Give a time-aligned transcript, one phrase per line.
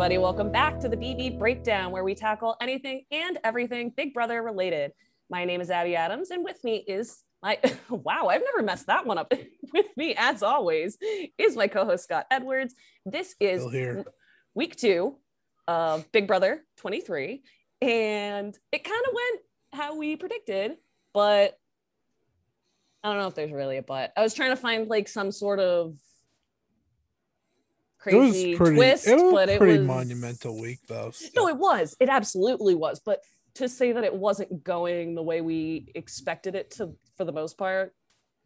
[0.00, 0.16] everybody.
[0.16, 4.92] Welcome back to the BB Breakdown, where we tackle anything and everything Big Brother related.
[5.28, 7.58] My name is Abby Adams, and with me is my
[7.90, 9.30] wow, I've never messed that one up.
[9.74, 10.96] with me, as always,
[11.36, 12.74] is my co host Scott Edwards.
[13.04, 13.62] This is
[14.54, 15.18] week two
[15.68, 17.42] of Big Brother 23,
[17.82, 19.42] and it kind of went
[19.74, 20.78] how we predicted,
[21.12, 21.58] but
[23.04, 24.14] I don't know if there's really a but.
[24.16, 25.98] I was trying to find like some sort of
[28.00, 31.12] crazy it pretty, twist, it was but it pretty was monumental week though.
[31.36, 31.94] No, it was.
[32.00, 33.00] It absolutely was.
[33.00, 33.20] But
[33.54, 37.58] to say that it wasn't going the way we expected it to, for the most
[37.58, 37.94] part,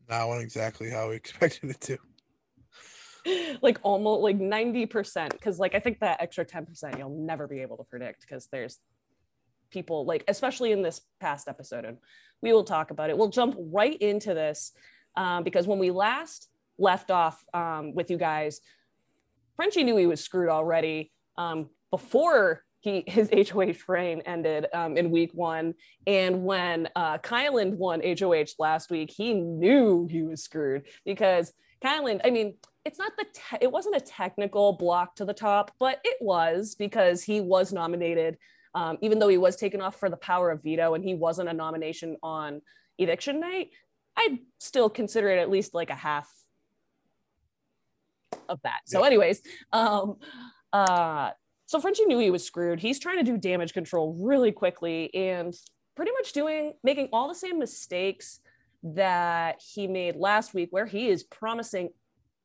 [0.08, 3.58] Not exactly how we expected it to.
[3.62, 5.30] like almost like 90%.
[5.30, 8.78] Because like I think that extra 10% you'll never be able to predict because there's
[9.70, 11.98] people like especially in this past episode and
[12.42, 14.70] we will talk about it we'll jump right into this
[15.16, 18.60] um, because when we last left off um, with you guys
[19.56, 25.10] frenchie knew he was screwed already um, before he his hoh reign ended um, in
[25.10, 25.74] week one.
[26.06, 31.52] And when uh, kyland won hoh last week he knew he was screwed because
[31.82, 35.70] kyland i mean it's not the te- it wasn't a technical block to the top
[35.78, 38.38] but it was because he was nominated
[38.74, 41.48] um, even though he was taken off for the power of veto and he wasn't
[41.48, 42.60] a nomination on
[42.98, 43.70] eviction night,
[44.16, 46.30] I'd still consider it at least like a half
[48.48, 48.80] of that.
[48.86, 49.06] So, Yeah.
[49.06, 49.42] anyways,
[49.72, 50.16] um,
[50.72, 51.30] uh,
[51.66, 52.80] so Frenchie knew he was screwed.
[52.80, 55.54] He's trying to do damage control really quickly and
[55.94, 58.40] pretty much doing making all the same mistakes
[58.82, 61.90] that he made last week, where he is promising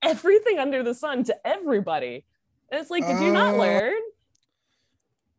[0.02, 2.26] everything under the sun to everybody.
[2.72, 4.02] And it's like, did you not Uh, learn?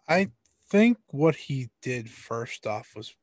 [0.08, 0.30] I
[0.68, 3.14] think what he did first off was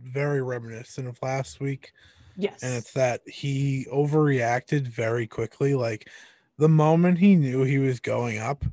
[0.00, 1.92] very reminiscent of last week.
[2.36, 2.62] Yes.
[2.62, 5.74] And it's that he overreacted very quickly.
[5.74, 6.08] Like
[6.58, 8.64] the moment he knew he was going up,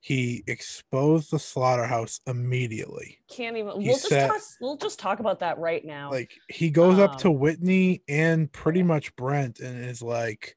[0.00, 3.18] he exposed the slaughterhouse immediately.
[3.28, 6.70] can't even He we'll just talk, we'll just talk about that right now Like he
[6.70, 10.56] goes up to Um, Whitney and pretty much Brent and is like,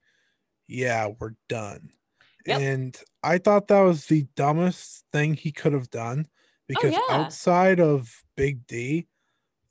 [0.68, 1.92] Yeah, we're done.
[2.48, 2.62] Yep.
[2.62, 6.28] And I thought that was the dumbest thing he could have done
[6.68, 7.16] because Oh, yeah.
[7.16, 9.08] outside of Big D,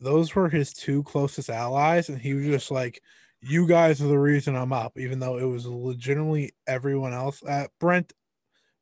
[0.00, 3.00] those were his two closest allies, and he was just like,
[3.46, 7.42] "You guys are the reason I'm up," even though it was legitimately everyone else.
[7.42, 8.12] Uh, Brent,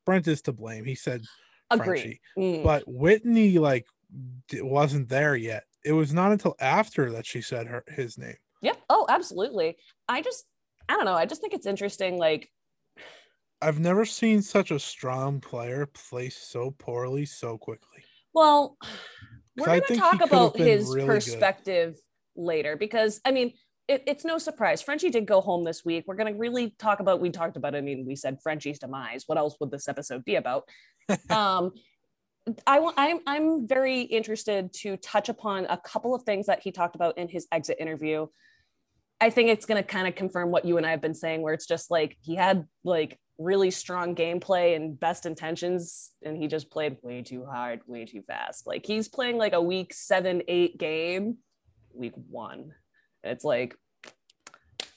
[0.06, 0.84] Brent is to blame.
[0.84, 1.22] He said
[1.70, 2.62] agree Mm.
[2.62, 3.86] but Whitney like
[4.52, 5.64] wasn't there yet.
[5.84, 8.36] It was not until after that she said her his name.
[8.60, 9.76] yep oh absolutely
[10.08, 10.44] i just
[10.88, 12.50] i don't know i just think it's interesting like
[13.60, 18.04] I've never seen such a strong player play so poorly so quickly.
[18.34, 18.76] well
[19.56, 21.06] we're going to talk about his really good.
[21.06, 21.96] perspective
[22.36, 23.52] later because i mean
[23.88, 27.00] it, it's no surprise frenchie did go home this week we're going to really talk
[27.00, 30.24] about we talked about i mean we said frenchie's demise what else would this episode
[30.24, 30.64] be about
[31.30, 31.72] um
[32.66, 36.72] I want I'm I'm very interested to touch upon a couple of things that he
[36.72, 38.26] talked about in his exit interview.
[39.20, 41.42] I think it's going to kind of confirm what you and I have been saying
[41.42, 46.48] where it's just like he had like really strong gameplay and best intentions and he
[46.48, 48.66] just played way too hard, way too fast.
[48.66, 51.38] Like he's playing like a week 7 8 game
[51.94, 52.72] week 1.
[53.24, 53.76] It's like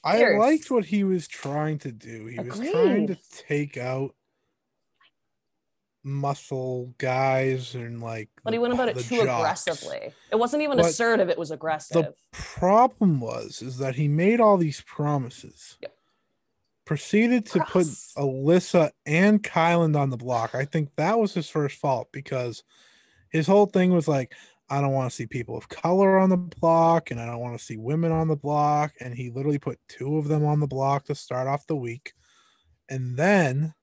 [0.04, 2.26] I liked what he was trying to do.
[2.26, 4.14] He was trying to take out
[6.04, 9.66] muscle guys and like but the- he went about it too jocks.
[9.66, 10.12] aggressively.
[10.30, 11.94] It wasn't even But assertive, it was aggressive.
[12.04, 15.76] The problem was is that he made all these promises.
[15.82, 15.92] Yep.
[16.84, 17.86] Proceeded to put
[18.16, 20.54] Alyssa and Kyland on the block.
[20.54, 22.62] I think that was his first fault because
[23.30, 24.32] his whole thing was like,
[24.68, 27.58] I don't want to see people of color on the block and I don't want
[27.58, 28.92] to see women on the block.
[29.00, 32.12] And he literally put two of them on the block to start off the week.
[32.88, 33.74] And then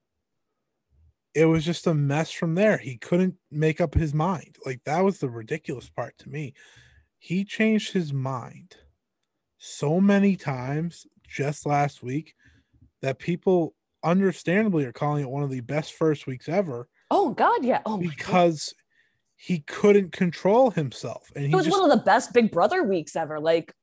[1.34, 2.76] it was just a mess from there.
[2.76, 4.56] He couldn't make up his mind.
[4.64, 6.54] Like that was the ridiculous part to me.
[7.18, 8.76] He changed his mind
[9.56, 12.34] so many times just last week
[13.00, 17.64] that people understandably are calling it one of the best first weeks ever oh god,
[17.64, 17.80] yeah.
[17.86, 18.16] Oh my god.
[18.16, 18.74] because
[19.44, 23.14] he couldn't control himself and it was just one of the best Big Brother weeks
[23.14, 23.38] ever.
[23.38, 23.74] Like,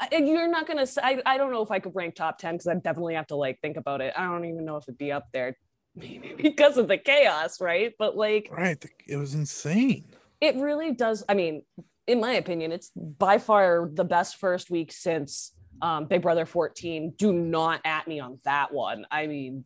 [0.00, 1.00] I, you're not gonna say.
[1.02, 3.36] I, I don't know if I could rank top ten because I definitely have to
[3.36, 4.14] like think about it.
[4.16, 5.56] I don't even know if it'd be up there,
[5.96, 7.94] maybe because of the chaos, right?
[7.98, 10.04] But like, right it was insane
[10.40, 11.24] it really does.
[11.28, 11.62] I mean,
[12.06, 15.52] in my opinion, it's by far the best first week since
[15.82, 17.14] um, Big Brother 14.
[17.16, 19.06] Do not at me on that one.
[19.10, 19.64] I mean,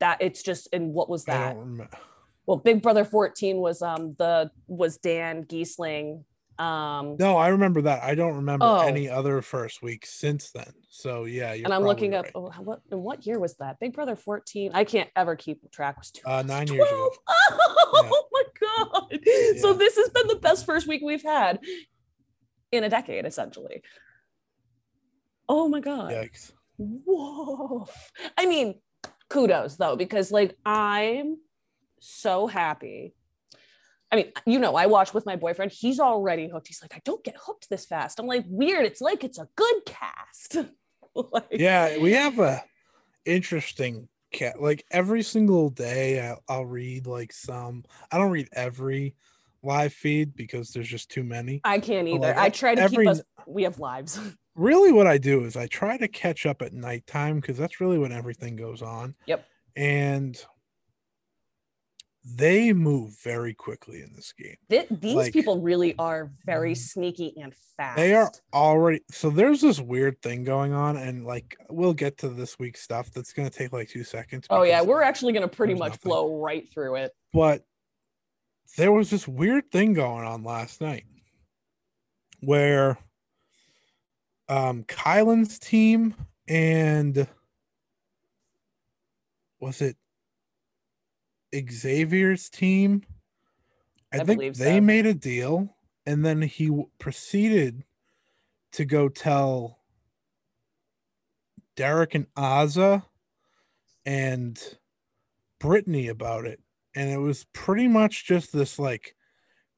[0.00, 0.68] that it's just.
[0.72, 1.56] And what was that?
[2.46, 6.24] Well big brother 14 was um the was dan gheesling
[6.58, 8.02] Um, No, I remember that.
[8.02, 8.80] I don't remember Oh.
[8.86, 10.72] any other first week since then.
[10.90, 12.54] So yeah, and I'm looking probably up right.
[12.58, 13.80] oh, what what year was that?
[13.80, 14.72] Big Brother 14.
[14.74, 15.96] I can't ever keep track.
[15.98, 17.10] Was two, uh, nine years ago.
[17.14, 17.18] 12?
[17.94, 19.20] Oh my god!
[19.60, 21.58] So this has been the best first week we've had
[22.70, 23.82] in a decade, essentially.
[25.48, 26.12] Oh my god!
[26.12, 26.52] Yikes.
[26.78, 27.86] Whoa!
[28.38, 28.80] I mean,
[29.28, 31.36] kudos though, because like I'm
[32.02, 33.14] so happy.
[34.10, 35.72] I mean, you know, I watch with my boyfriend.
[35.72, 36.68] He's already hooked.
[36.68, 38.18] He's like, I don't get hooked this fast.
[38.20, 38.84] I'm like, weird.
[38.84, 40.56] It's like it's a good cast.
[41.14, 42.62] like, Yeah, we have a
[43.24, 44.60] interesting cat.
[44.60, 47.84] Like every single day, I'll, I'll read like some.
[48.10, 49.14] I don't read every
[49.62, 51.60] live feed because there's just too many.
[51.64, 52.18] I can't either.
[52.18, 53.22] like, I try to every- keep us.
[53.46, 54.18] We have lives.
[54.54, 57.96] Really, what I do is I try to catch up at nighttime because that's really
[57.96, 59.14] when everything goes on.
[59.24, 59.46] Yep.
[59.76, 60.44] And
[62.24, 64.56] they move very quickly in this game.
[64.70, 67.96] Th- these Like- people really are very sneaky and fast.
[67.96, 72.28] They are already so there's this weird thing going on, and like we'll get to
[72.28, 74.46] this week's stuff that's gonna take like two seconds.
[74.50, 76.08] Oh yeah, we're actually gonna pretty much nothing.
[76.10, 77.12] blow right through it.
[77.32, 77.64] but
[78.76, 81.04] there was this weird thing going on last night
[82.40, 82.98] where
[84.48, 86.14] um Kyland's team
[86.48, 87.26] and
[89.60, 89.96] was it
[91.54, 93.02] Xavier's team?
[94.12, 94.80] I, I think they so.
[94.80, 95.76] made a deal
[96.06, 97.84] and then he w- proceeded
[98.72, 99.78] to go tell
[101.76, 103.04] Derek and Azah
[104.04, 104.60] and
[105.58, 106.60] Brittany about it.
[106.94, 109.14] And it was pretty much just this like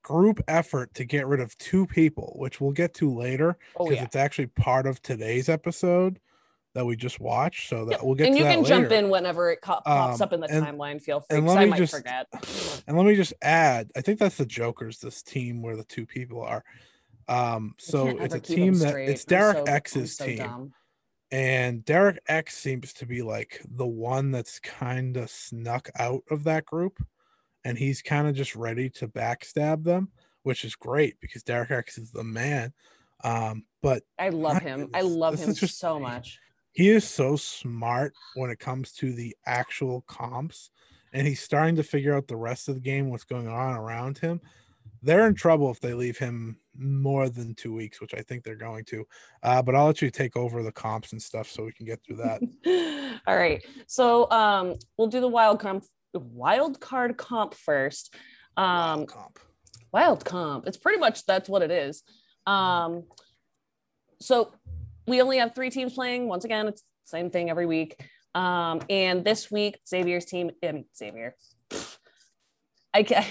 [0.02, 3.96] group effort to get rid of two people, which we'll get to later Oh because
[3.96, 4.04] yeah.
[4.04, 6.18] it's actually part of today's episode
[6.74, 7.68] that we just watched.
[7.68, 8.02] So that Yep.
[8.02, 8.68] we'll get that and you can later.
[8.68, 11.00] jump in whenever it co- pops Um, up in the and- timeline.
[11.00, 12.26] Feel free, and let I me might just- forget.
[12.86, 16.04] And let me just add, I think that's the Joker's this team where the two
[16.04, 16.62] people are.
[17.28, 19.08] Um, so it's a team that straight.
[19.08, 20.36] it's Derek so- X's so team.
[20.38, 20.74] dumb.
[21.30, 26.44] And Derek X seems to be like the one that's kind of snuck out of
[26.44, 27.02] that group.
[27.64, 30.10] And he's kind of just ready to backstab them,
[30.42, 32.74] which is great because Derek X is the man.
[33.22, 34.90] Um, but I love him.
[34.92, 36.38] I love him so much.
[36.74, 40.70] He is so smart when it comes to the actual comps.
[41.12, 44.18] And he's starting to figure out the rest of the game, what's going on around
[44.18, 44.40] him.
[45.00, 48.56] They're in trouble if they leave him more than two weeks, which I think they're
[48.56, 49.04] going to.
[49.42, 52.00] Uh, but I'll let you take over the comps and stuff so we can get
[52.04, 52.42] through that.
[53.26, 53.64] All right.
[53.86, 55.84] So um we'll do the wild comp
[56.14, 58.12] wild card comp first.
[58.56, 59.38] Um Wild comp.
[59.92, 60.66] wild comp.
[60.66, 62.02] It's pretty much that's what it is.
[62.46, 63.04] Um
[64.20, 64.52] so
[65.06, 66.28] we only have three teams playing.
[66.28, 66.86] Once again, it's the
[67.18, 67.96] same thing every week.
[68.34, 71.36] Um and this week Xavier's team um, Xavier.
[72.92, 73.26] I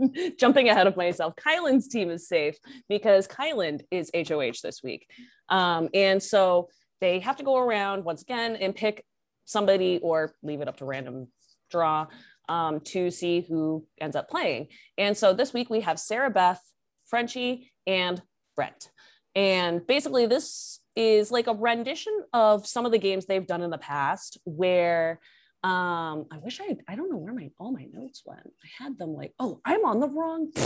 [0.38, 1.34] jumping ahead of myself.
[1.36, 2.56] Kyland's team is safe
[2.88, 5.10] because Kyland is HOH this week.
[5.48, 6.68] Um, and so
[7.00, 9.04] they have to go around once again and pick
[9.44, 11.28] somebody or leave it up to random
[11.70, 12.06] draw
[12.48, 14.68] um, to see who ends up playing.
[14.96, 16.62] And so this week we have Sarah Beth,
[17.06, 18.20] Frenchie, and
[18.56, 18.90] Brent.
[19.34, 23.70] And basically, this is like a rendition of some of the games they've done in
[23.70, 25.20] the past where
[25.62, 28.40] um i wish i i don't know where my all my notes went.
[28.42, 30.50] I had them like oh i'm on the wrong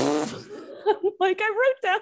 [1.20, 2.00] like i wrote down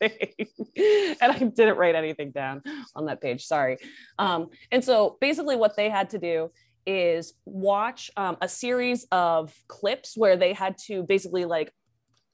[0.00, 0.46] everything
[1.20, 2.62] and i didn't write anything down
[2.96, 3.76] on that page sorry.
[4.18, 6.50] Um and so basically what they had to do
[6.86, 11.72] is watch um, a series of clips where they had to basically like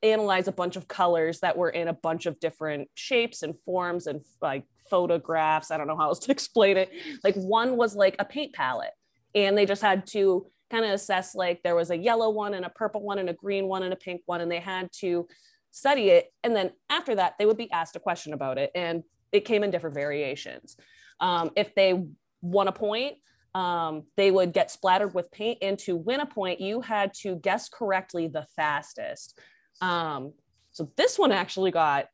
[0.02, 4.06] analyze a bunch of colors that were in a bunch of different shapes and forms
[4.06, 5.70] and like photographs.
[5.70, 6.90] I don't know how else to explain it.
[7.24, 8.92] Like one was like a paint palette
[9.34, 12.64] and they just had to kind of assess like there was a yellow one and
[12.64, 15.26] a purple one and a green one and a pink one and they had to
[15.70, 16.32] study it.
[16.42, 19.62] And then after that they would be asked a question about it and it came
[19.62, 20.76] in different variations.
[21.20, 22.04] Um, if they
[22.42, 23.16] won a point
[23.54, 27.36] um, they would get splattered with paint and to win a point you had to
[27.36, 29.38] guess correctly the fastest
[29.80, 30.32] um,
[30.72, 32.06] so this one actually got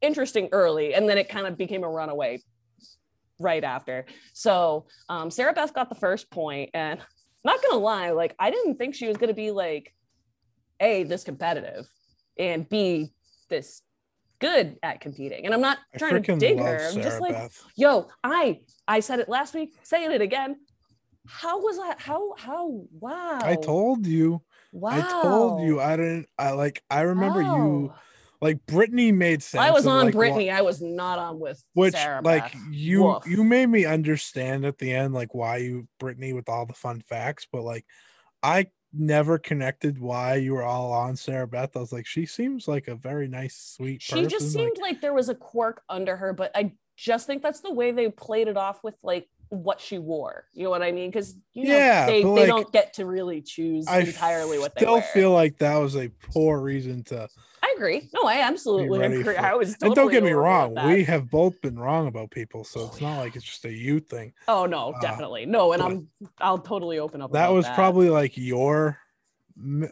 [0.00, 2.40] interesting early and then it kind of became a runaway
[3.38, 4.06] right after.
[4.32, 7.00] So um, Sarah Beth got the first point, and
[7.44, 9.94] not gonna lie, like I didn't think she was gonna be like
[10.80, 11.88] a this competitive
[12.38, 13.12] and b
[13.48, 13.82] this
[14.38, 15.44] good at competing.
[15.46, 16.78] And I'm not I trying to dig her.
[16.86, 17.62] I'm Sarah just like, Beth.
[17.76, 20.56] yo, I I said it last week, saying it again.
[21.26, 22.00] How was that?
[22.00, 23.40] How how wow?
[23.42, 24.42] I told you.
[24.76, 24.90] Wow.
[24.90, 25.80] I told you.
[25.80, 26.28] I didn't.
[26.38, 26.82] I like.
[26.90, 27.92] I remember you.
[27.92, 27.94] Oh.
[28.40, 29.62] Like Brittany made sense.
[29.62, 30.50] I was on like, Brittany.
[30.50, 32.62] I was not on with which Sarah like Beth.
[32.70, 33.26] you Woof.
[33.26, 37.02] you made me understand at the end like why you Brittany with all the fun
[37.08, 37.86] facts, but like
[38.42, 41.76] I never connected why you were all on Sarah Beth.
[41.76, 44.02] I was like, she seems like a very nice, sweet.
[44.02, 47.42] She just seemed like, like there was a quirk under her, but I just think
[47.42, 50.46] that's the way they played it off with like what she wore.
[50.52, 51.10] You know what I mean?
[51.10, 54.74] Because you know, Yeah, they, they like, don't get to really choose I entirely what
[54.74, 55.02] they still wear.
[55.02, 57.28] feel like that was a poor reason to.
[57.62, 58.08] I agree.
[58.14, 59.22] No, I absolutely agree.
[59.22, 62.30] for- I was totally and don't get me wrong, we have both been wrong about
[62.30, 64.32] people, so Oh, it's not like it's just a you thing.
[64.48, 67.32] Oh no, uh, definitely no, and I'm I'll totally open up.
[67.32, 68.98] That was probably like your.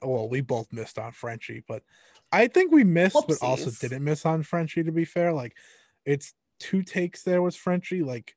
[0.02, 1.82] Well, we both missed on Frenchie, but
[2.30, 4.82] I think we missed, but also didn't miss on Frenchie.
[4.84, 5.56] To be fair, like
[6.04, 8.02] it's two takes there with Frenchie.
[8.02, 8.34] Like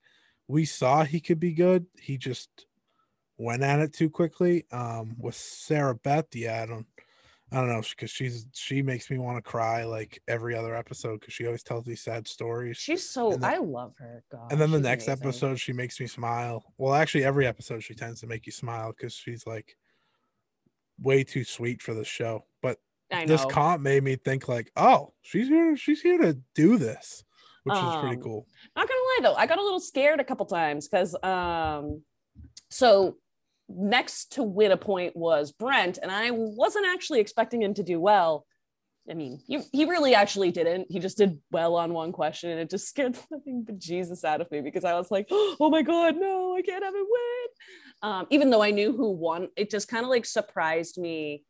[0.47, 1.85] we saw he could be good.
[1.99, 2.49] He just
[3.37, 4.65] went at it too quickly.
[4.71, 6.85] Um, with Sarah Beth, yeah, I don't,
[7.51, 11.19] I don't know, because she's she makes me want to cry like every other episode
[11.19, 12.77] because she always tells these sad stories.
[12.77, 13.31] she's so.
[13.31, 14.23] then- I love her.
[14.31, 15.27] God, and then the next amazing.
[15.27, 16.63] episode, she makes me smile.
[16.77, 19.75] Well, actually, every episode she tends to make you smile because she's like
[21.01, 22.45] way too sweet for the show.
[22.61, 22.79] But
[23.25, 25.77] this comp made me think like, oh, she's here.
[25.77, 27.23] She's here to do this,
[27.63, 28.47] which is pretty Um, cool.
[28.75, 32.01] Not gonna though, I got a little scared a couple times because um,
[32.69, 33.17] so
[33.69, 37.99] next to win a point was Brent, and I wasn't actually expecting him to do
[37.99, 38.45] well.
[39.09, 40.87] I mean, he, he really actually didn't.
[40.89, 44.41] He just did well on one question, and it just scared the living bejesus out
[44.41, 47.47] of me because I was like, "Oh my god, no, I can't have it win."
[48.01, 51.43] Um, even though I knew who won, it just kind of like surprised me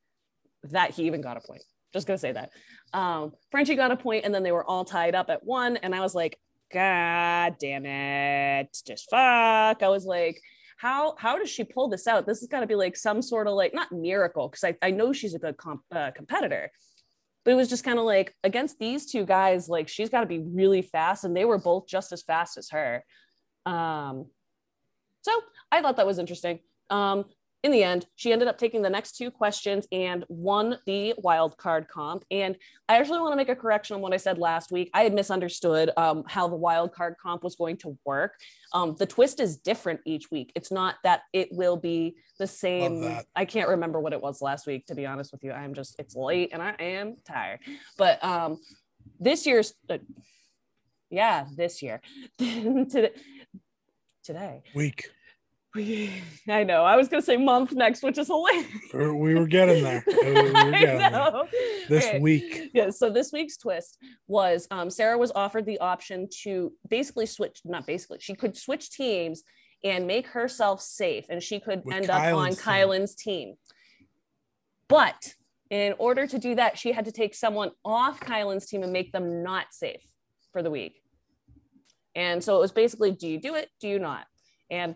[0.64, 1.64] that he even got a point.
[1.94, 2.52] Just gonna say that.
[2.94, 5.94] Um, Frenchie got a point, and then they were all tied up at one, and
[5.94, 6.38] I was like,
[6.72, 9.82] God damn it, just fuck.
[9.82, 10.42] I was like,
[10.78, 12.26] how how does she pull this out?
[12.26, 14.92] This has got to be like some sort of like not miracle because I, I
[14.92, 16.72] know she's a good comp, uh, competitor,
[17.46, 20.28] but it was just kind of like against these two guys, like she's got to
[20.28, 23.04] be really fast, and they were both just as fast as her.
[23.66, 24.28] Um,
[25.22, 25.32] so
[25.72, 26.60] I thought that was interesting.
[26.90, 27.26] Um,
[27.64, 31.58] in the end, she ended up taking the next two questions and won the wild
[31.58, 32.24] card comp.
[32.30, 32.56] And
[32.88, 34.92] I actually want to make a correction on what I said last week.
[34.94, 38.34] I had misunderstood um, how the wild card comp was going to work.
[38.74, 40.52] Um, the twist is different each week.
[40.56, 43.20] It's not that it will be the same.
[43.36, 45.52] I can't remember what it was last week, to be honest with you.
[45.52, 47.60] I'm just, it's late and I am tired.
[47.98, 48.60] But um,
[49.20, 49.98] this year's, uh,
[51.10, 52.02] yeah, this year,
[52.38, 53.12] today,
[54.24, 54.62] today.
[56.50, 56.84] I know.
[56.84, 58.68] I was gonna say month next, which is hilarious.
[58.94, 60.04] We're- we were getting there.
[60.24, 61.44] We were I getting there.
[61.90, 62.20] This Okay.
[62.20, 62.72] week.
[62.74, 62.90] Yeah.
[62.90, 67.86] So this week's twist was um, Sarah was offered the option to basically switch, not
[67.86, 69.44] basically, she could switch teams
[69.84, 72.56] and make herself safe, and she could With end up on team.
[72.58, 73.56] Kyland's team.
[74.90, 75.34] But
[75.70, 79.12] in order to do that, she had to take someone off Kyland's team and make
[79.12, 80.02] them not safe
[80.54, 81.02] for the week.
[82.16, 83.70] And so it was basically, do you do it?
[83.80, 84.26] Do you not?
[84.72, 84.96] And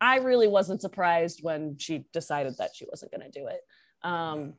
[0.00, 3.60] I really wasn't surprised when she decided that she wasn't going to do it.
[4.02, 4.54] Um,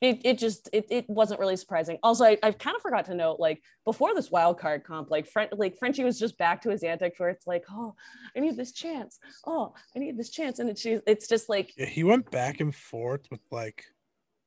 [0.00, 1.98] it, it just it, it wasn't really surprising.
[2.04, 5.26] Also, I, I kind of forgot to note like before this wild card comp, like
[5.26, 7.94] Fren- like Frenchie was just back to his antics where it's like, oh,
[8.36, 9.18] I need this chance.
[9.44, 12.72] Oh, I need this chance, and it's it's just like Yeah, he went back and
[12.72, 13.84] forth with like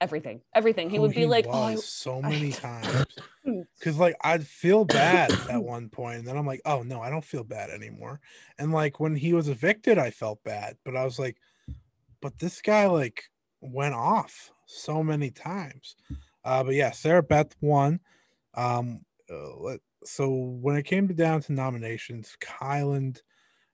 [0.01, 0.89] everything, everything.
[0.89, 3.05] He who would be like, oh, so many times.
[3.81, 7.09] Cause like I'd feel bad at one point, and then I'm like, oh no, I
[7.09, 8.19] don't feel bad anymore.
[8.59, 11.37] And like when he was evicted, I felt bad, but I was like,
[12.21, 13.23] but this guy like
[13.61, 15.95] went off so many times.
[16.43, 17.99] Uh, but yeah, Sarah Beth won.
[18.55, 23.21] Um, uh, so when it came to down to nominations, Kyland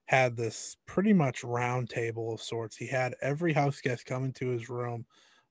[0.06, 2.78] had this pretty much round table of sorts.
[2.78, 5.06] He had every house guest come into his room,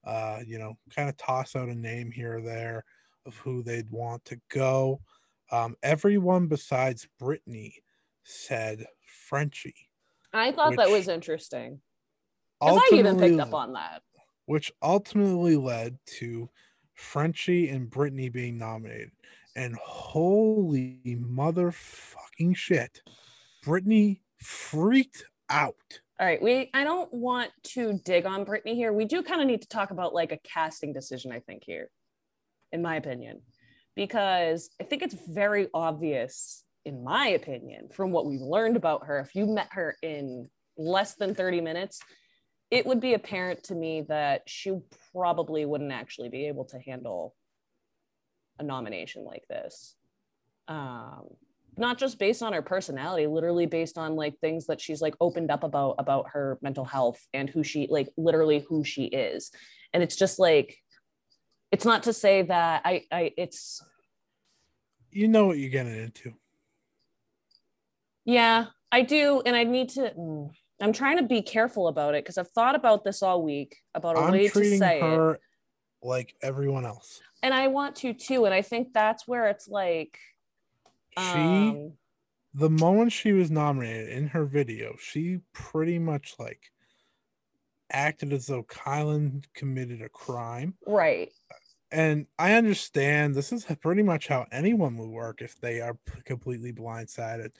[0.06, 2.84] uh, you know, kind of toss out a name here or there
[3.26, 5.00] of who they'd want to go.
[5.50, 7.82] Um, everyone besides Brittany
[8.22, 8.86] said
[9.28, 9.88] Frenchie.
[10.32, 11.80] I thought that was interesting
[12.60, 14.02] I even picked up on that.
[14.46, 16.48] which ultimately led to
[16.94, 19.10] Frenchie and Brittany being nominated.
[19.54, 23.02] And holy motherfucking shit,
[23.62, 26.00] Brittany freaked out.
[26.18, 28.90] All right, we I don't want to dig on Brittany here.
[28.90, 31.90] We do kind of need to talk about like a casting decision, I think, here,
[32.72, 33.42] in my opinion,
[33.94, 39.20] because I think it's very obvious, in my opinion, from what we've learned about her.
[39.20, 42.00] If you met her in less than 30 minutes,
[42.70, 44.78] it would be apparent to me that she
[45.12, 47.34] probably wouldn't actually be able to handle
[48.58, 49.94] a nomination like this.
[50.66, 51.26] Um,
[51.78, 55.50] not just based on her personality literally based on like things that she's like opened
[55.50, 59.50] up about about her mental health and who she like literally who she is
[59.92, 60.78] and it's just like
[61.72, 63.82] it's not to say that i i it's
[65.12, 66.32] You know what you're getting into.
[68.24, 72.22] yeah i do and i need to mm, I'm trying to be careful about it
[72.22, 75.40] because I've thought about this all week about a I'm way to say it.
[76.02, 77.22] like everyone else.
[77.42, 78.44] And I want to too.
[78.44, 80.18] And I think that's where it's like
[81.18, 81.92] She um,
[82.54, 86.72] the moment she was nominated in her video, she pretty much like
[87.90, 90.74] acted as though Kyland committed a crime.
[90.86, 91.32] right.
[91.92, 96.72] And I understand this is pretty much how anyone would work if they are completely
[96.72, 97.52] blindsided.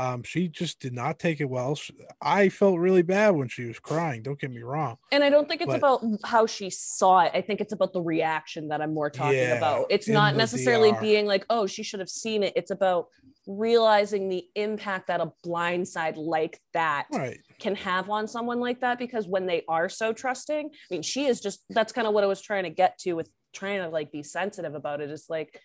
[0.00, 1.74] Um, she just did not take it well.
[1.74, 1.90] Sh-
[2.22, 4.22] I felt really bad when she was crying.
[4.22, 4.96] Don't get me wrong.
[5.12, 7.32] And I don't think it's But- about how she saw it.
[7.34, 9.86] I think it's about the reaction that I'm more talking Yeah, about.
[9.90, 11.00] It's not necessarily DR.
[11.00, 12.54] being like, oh, she should have seen it.
[12.56, 13.08] It's about
[13.46, 17.40] realizing the impact that a blind side like that Right.
[17.58, 21.24] can have on someone like that because when they are so trusting i mean she
[21.26, 23.88] is just that's kind of what i was trying to get to with trying to
[23.88, 25.60] like be sensitive about it is like like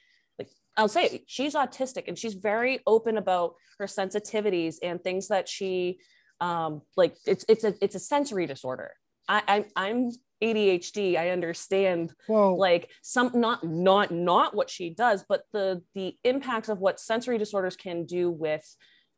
[0.77, 5.47] i'll say it, she's autistic and she's very open about her sensitivities and things that
[5.47, 5.99] she
[6.41, 8.91] um like it's it's a it's a sensory disorder.
[9.27, 10.11] I i'm, I'm
[10.43, 16.67] adhd i understand like some not not not what she does but the the impacts
[16.67, 18.65] of what sensory disorders can do with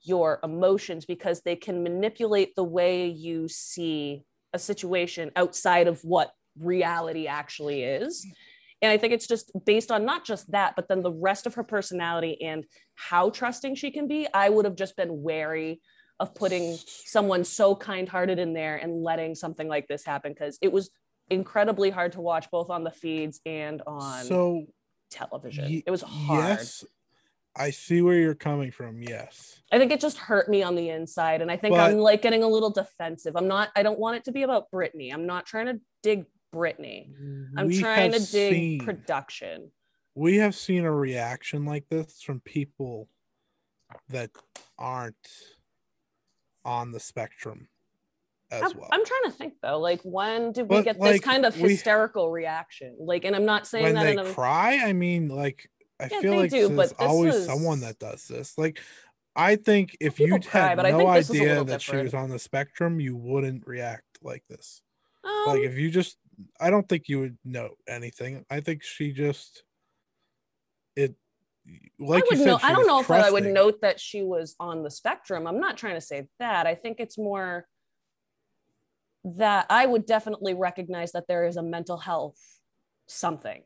[0.03, 4.23] your emotions because they can manipulate the way you see
[4.53, 8.25] a situation outside of what reality actually is
[8.81, 11.55] and i think it's just based on not just that but then the rest of
[11.55, 12.65] her personality and
[12.96, 15.81] how trusting she can be i would have just been wary
[16.19, 20.72] of putting someone so kind-hearted in there and letting something like this happen because it
[20.72, 20.89] was
[21.29, 24.65] incredibly hard to watch both on the feeds and on so
[25.12, 25.69] television.
[25.69, 26.43] ye- it was hard.
[26.57, 26.84] yes,
[27.55, 29.01] I see where you're coming from.
[29.01, 29.62] Yes.
[29.72, 31.41] I think it just hurt me on the inside.
[31.41, 33.36] And I think But- I'm like getting a little defensive.
[33.36, 35.10] I'm not, I don't want it to be about Brittany.
[35.12, 37.10] I'm not trying to dig Brittany.
[37.57, 39.71] I'm We trying to dig seen- production.
[40.15, 43.10] we have seen a reaction like this from people
[44.10, 44.31] that
[44.77, 45.15] aren't
[46.65, 47.67] on the spectrum
[48.51, 48.89] as I'm, well.
[48.91, 51.69] I'm trying to think though, like when did we But, get this kind of we-
[51.71, 52.95] hysterical reaction?
[52.99, 56.07] Like, and I'm not saying when that they in a, cry, I mean, like I
[56.12, 58.57] Yeah, feel like do, there's always was- someone that does this.
[58.57, 58.79] Like,
[59.36, 62.13] I think if you cry, had no think this was a idea that she was
[62.13, 64.81] on the spectrum, you wouldn't react like this.
[65.23, 66.17] um, like, if you just,
[66.60, 68.45] I don't think you would know anything.
[68.50, 69.63] I think she just,
[70.95, 71.15] it,
[72.00, 72.60] like I would know.
[72.62, 75.47] I don't know if I would note that she was on the spectrum.
[75.47, 76.65] I'm not trying to say that.
[76.65, 77.67] I think it's more
[79.23, 82.39] that I would definitely recognize that there is a mental health
[83.08, 83.63] something.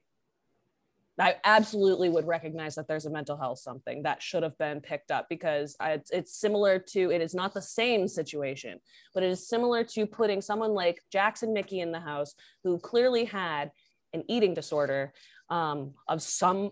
[1.22, 5.12] I absolutely would recognize that there's a mental health something that should have been picked
[5.12, 8.80] up because I, it's, similar to it is not the same situation,
[9.14, 13.26] but it is similar to putting someone like Jackson Michie in the house who clearly
[13.26, 13.72] had
[14.14, 15.14] an eating disorder
[15.50, 16.72] um, of some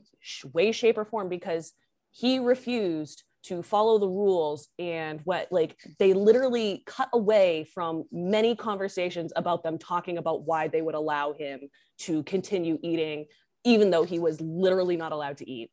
[0.52, 1.74] way, shape, or form because
[2.10, 8.56] he refused to follow the rules and what like they literally cut away from many
[8.56, 11.62] conversations about them talking about why they would allow him
[12.00, 13.26] to continue eating
[13.64, 15.72] even though he was literally not allowed to eat.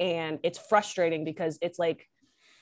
[0.00, 2.06] And it's frustrating because it's like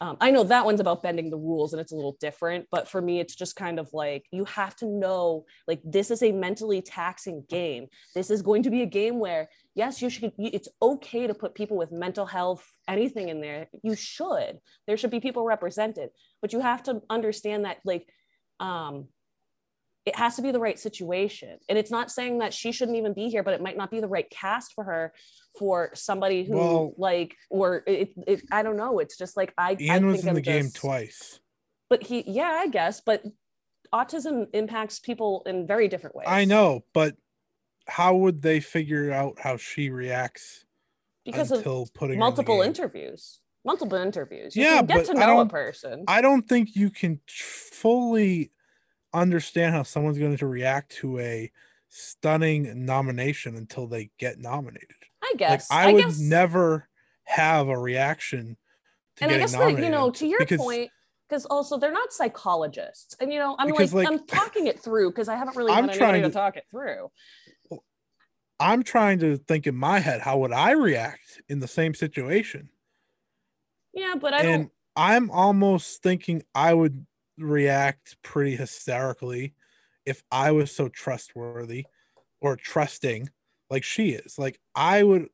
[0.00, 2.88] um, i know that one's about bending the rules and it's a little different but
[2.88, 6.32] for me it's just kind of like you have to know like this is a
[6.32, 7.86] mentally taxing game.
[8.14, 11.54] This is going to be a game where yes you should it's okay to put
[11.54, 13.68] people with mental health anything in there.
[13.82, 14.58] You should.
[14.86, 16.10] There should be people represented
[16.42, 18.06] but you have to understand that like
[18.60, 19.08] um
[20.06, 21.58] it has to be the right situation.
[21.68, 24.00] And it's not saying that she shouldn't even be here but it might not be
[24.00, 25.12] the right cast for her
[25.58, 29.00] for somebody who Well- like or it, it i don't know.
[29.00, 31.40] It's just like i Ian I was in I'm the game twice.
[31.90, 33.22] but he yeah i guess but
[33.92, 36.26] autism impacts people in very different ways.
[36.28, 37.14] I know, but
[37.88, 40.64] how would they figure out how she reacts
[41.24, 41.62] because of
[41.94, 43.40] putting her in multiple interviews.
[43.64, 44.54] Multiple interviews.
[44.54, 46.04] You Yeah, get but to I know a don't- person.
[46.06, 48.50] I don't think you can fully
[49.12, 51.50] understand how someone's going to react to a
[51.88, 54.96] stunning nomination until they get nominated.
[55.22, 56.88] i guess like I, would guess, never
[57.24, 58.56] have a reaction
[59.16, 60.90] to and i guess that you know to your because- point
[61.28, 65.10] because also they're not psychologists and you know i'm like, like, i'm talking it through
[65.10, 67.10] because i haven't really I'm had anybody trying to to- talk it through
[68.58, 72.70] I'm trying to think in my head how would I react in the same situation?
[73.92, 77.06] yeah but i and don't I'm almost thinking I would
[77.38, 79.54] react pretty hysterically
[80.04, 81.86] if I was so trustworthy
[82.40, 83.30] or trusting
[83.70, 84.38] like she is.
[84.38, 85.28] Like I would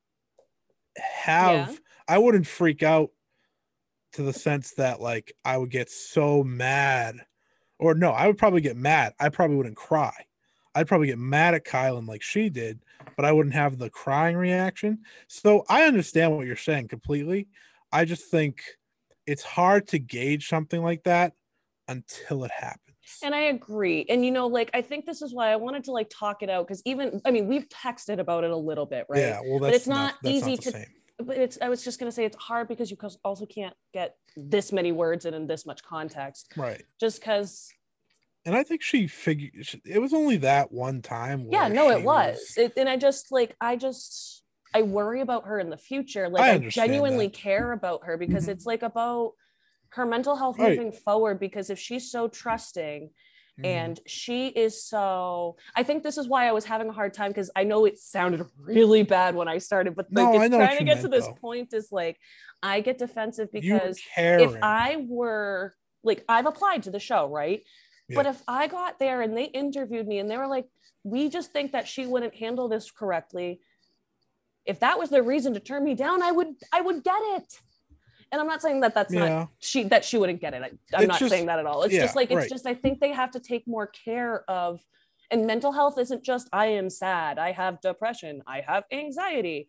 [0.97, 1.77] have Yeah.
[2.09, 3.11] I wouldn't freak out
[4.13, 7.17] to the sense that like I would get so mad.
[7.79, 9.15] Or no, I would probably get mad.
[9.19, 10.27] I probably wouldn't cry.
[10.75, 12.81] I'd probably get mad at Kyland like she did,
[13.17, 15.01] but I wouldn't have the crying reaction.
[15.27, 17.49] So I understand what you're saying completely.
[17.93, 18.63] I just think
[19.27, 21.35] it's hard to gauge something like that
[21.93, 22.97] until it happens.
[23.23, 24.07] And I agree.
[24.09, 26.51] And you know, like I think this is why I wanted to like talk it
[26.51, 29.21] out because even I mean we've texted about it a little bit, right?
[29.21, 30.71] Yeah, well, that's but it's not, that's easy the to.
[30.73, 30.87] same.
[31.19, 34.73] But it's I was just gonna say it's hard because you also can't get this
[34.73, 36.53] many words and in this much context.
[36.57, 36.83] right.
[37.01, 37.71] Just because
[38.45, 39.53] And I think she figured
[39.85, 41.47] it was only that one time.
[41.51, 42.55] yeah, no, it she was.
[42.57, 44.43] It, and I just like I just
[44.75, 46.29] I worry about her in the future.
[46.29, 47.35] Like I I, genuinely that.
[47.35, 48.53] care about her because Mhm.
[48.53, 49.33] it's like about
[49.95, 50.77] her mental health Right.
[50.79, 51.39] moving forward.
[51.39, 53.11] Because if she's so trusting
[53.59, 53.65] Mhm.
[53.67, 57.29] and she is so i think this is why i was having a hard time
[57.29, 60.57] because i know it sounded really bad when i started but like No, I it's
[60.57, 61.35] trying to get to this though.
[61.35, 62.17] point is like
[62.63, 67.63] i get defensive because if i were like i've applied to the show right
[68.17, 70.65] but if i got there and they interviewed me and they were like
[71.05, 73.61] we just think that she wouldn't handle this correctly
[74.65, 77.61] if that was their reason to turn me down i would i would get it
[78.33, 80.63] and i'm not saying that that's not she that she wouldn't get it.
[80.63, 80.67] I,
[80.97, 81.83] I'm It's not just- saying that at all.
[81.85, 82.49] It's yeah, just like it's right.
[82.51, 84.81] just I think they have to take more care of
[85.31, 89.69] and mental health isn't just I am sad, I have depression, I have anxiety.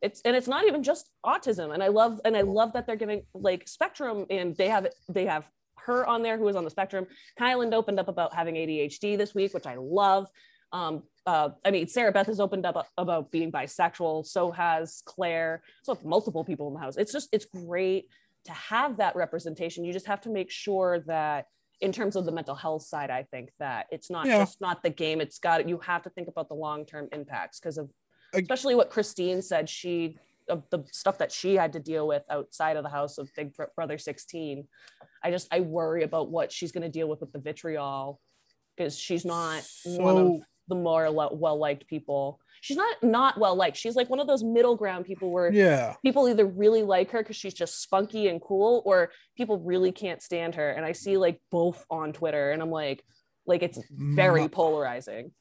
[0.00, 1.72] It's and it's not even just autism.
[1.74, 5.26] And I love and I love that they're giving like spectrum and they have they
[5.26, 5.48] have
[5.78, 7.06] her on there who is on the spectrum.
[7.40, 10.28] Kyland opened up about having ADHD this week, which I love.
[10.72, 14.26] Um, uh, I mean, Sarah Beth has opened up about being bisexual.
[14.26, 15.62] So has Claire.
[15.82, 16.96] So have multiple people in the house.
[16.96, 18.08] It's just, it's great
[18.44, 19.84] to have that representation.
[19.84, 21.46] You just have to make sure that
[21.80, 24.38] in terms of the mental health side, I think that it's not Yeah.
[24.38, 25.20] just not the game.
[25.20, 27.90] It's got, you have to think about the long-term impacts because of,
[28.34, 30.16] especially what Christine said, she,
[30.48, 33.52] of the stuff that she had to deal with outside of the house of Big
[33.76, 34.66] Brother 16.
[35.22, 38.20] I just, I worry about what she's going to deal with with the vitriol
[38.76, 42.40] because she's not one of So- the more lo- well-liked people.
[42.60, 43.76] She's not not well-liked.
[43.76, 45.96] She's like one of those middle ground people where yeah.
[46.02, 50.22] people either really like her because she's just spunky and cool, or people really can't
[50.22, 50.70] stand her.
[50.70, 53.04] And I see like both on Twitter, and I'm like,
[53.46, 55.32] like it's very My- polarizing.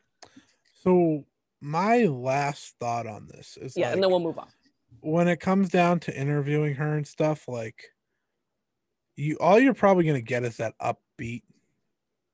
[0.84, 1.26] So
[1.62, 4.48] my last thought on this is Yeah, like, and then we'll move on.
[5.02, 7.84] when it comes down to interviewing her and stuff, like
[9.16, 11.44] you all you're probably gonna get is that upbeat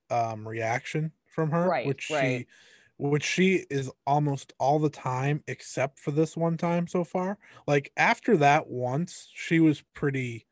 [0.09, 2.39] um reaction from her, Right, which right.
[2.39, 2.47] she
[2.97, 7.37] which she is almost all the time except for this one time so far.
[7.67, 10.47] Like after that once, she was pretty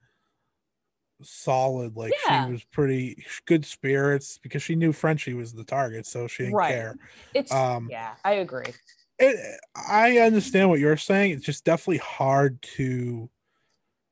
[1.21, 1.95] solid.
[1.95, 2.27] Like Yeah.
[2.27, 6.61] she was pretty good spirits because she knew Frenchie was the target, so she didn't
[6.61, 6.61] Right.
[6.61, 6.97] care.
[7.33, 8.73] It's um, yeah, I agree.
[9.19, 11.31] it, I understand what you're saying.
[11.31, 13.29] It's just definitely hard to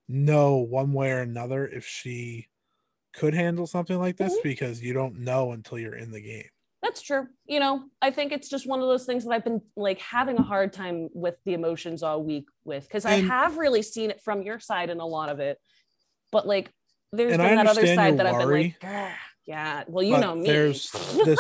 [0.08, 2.50] know one way or another if she
[3.14, 4.44] could handle something like this Mhm.
[4.44, 6.50] because you don't know until you're in the game.
[6.84, 7.28] That's true.
[7.46, 10.38] You know, I think it's just one of those things that I've been like having
[10.38, 14.22] a hard time with the emotions all week with because I have really seen it
[14.22, 15.60] from your side in a lot of it,
[16.30, 16.70] but like
[17.14, 19.14] there's been I that other side that I've been like, "Grr,
[19.46, 20.46] yeah, well, you know me.
[20.46, 20.92] There's
[21.26, 21.40] this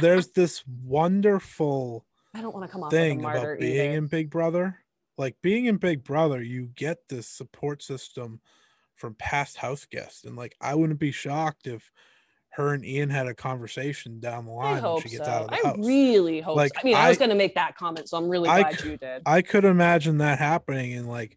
[0.00, 3.98] there's this wonderful I don't want to come off thing like about being either.
[3.98, 4.78] in Big Brother.
[5.16, 8.40] Like being in Big Brother, you get this support system
[8.94, 10.24] from past house guests.
[10.24, 11.90] And like I wouldn't be shocked if
[12.58, 15.22] her and Ian had a conversation down the line when she so.
[15.22, 15.76] out of the I house.
[15.78, 16.56] really hope.
[16.56, 16.80] Like, so.
[16.80, 18.96] I mean, I, was going to make that comment, so I'm really I glad you
[18.96, 19.22] did.
[19.24, 21.36] I could imagine that happening and like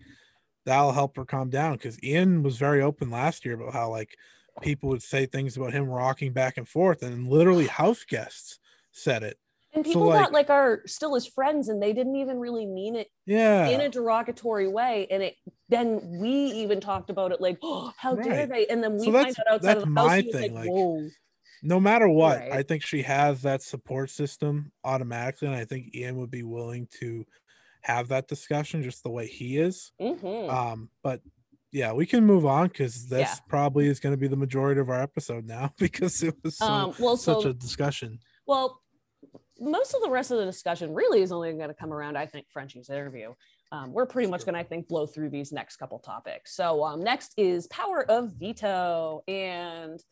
[0.65, 4.17] that'll help her calm down because Ian was very open last year about how like
[4.61, 8.59] people would say things about him rocking back and forth and literally house guests
[8.91, 9.37] said it.
[9.73, 12.65] And so, people like- that like are still his friends, and they didn't even really
[12.65, 13.67] mean it Yeah.
[13.69, 15.07] in a derogatory way.
[15.09, 15.35] And it
[15.69, 18.67] then we even talked about it like, oh, how dare they?
[18.67, 21.07] And then we So find out outside of the house, my thing, like, whoa.
[21.63, 22.51] no matter what, Right.
[22.51, 25.47] I think she has that support system automatically.
[25.47, 27.25] And I think Ian would be willing to
[27.83, 29.93] have that discussion just the way he is.
[30.01, 30.49] Mhm.
[30.51, 31.21] Um, but
[31.71, 33.35] yeah, we can move on because this Yeah.
[33.47, 36.65] probably is going to be the majority of our episode now because it was so,
[36.65, 38.19] um, well, such so a discussion.
[38.45, 38.81] Well,
[39.61, 42.25] most of the rest of the discussion really is only going to come around, I
[42.25, 43.33] think, Frenchie's interview.
[43.71, 46.55] Um, we're pretty much going to, I think, blow through these next couple topics.
[46.55, 50.03] So um, next is power of veto, and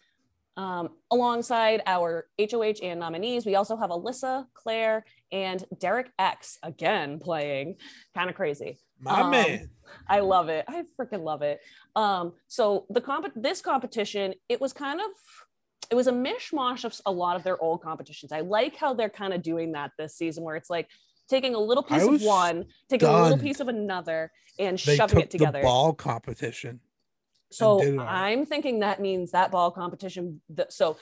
[0.55, 7.19] um, alongside our HOH and nominees, we also have Alyssa, Claire, and Derek X again
[7.19, 7.75] playing.
[8.13, 8.77] Kind of crazy.
[8.99, 9.69] My Um, man.
[10.07, 10.65] I love it.
[10.67, 11.59] I freaking love it.
[11.95, 15.07] Um, so the comp this competition, it was kind of
[15.89, 18.31] it was a mishmash of a lot of their old competitions.
[18.31, 20.87] I like how they're kind of doing that this season, where it's like
[21.29, 25.21] taking a little piece of one, taking a little piece of another, and They shoving
[25.21, 25.59] it together.
[25.59, 26.79] the ball competition.
[27.51, 28.07] so did it all.
[28.07, 30.41] I'm thinking that means that ball competition.
[30.49, 30.97] The, so,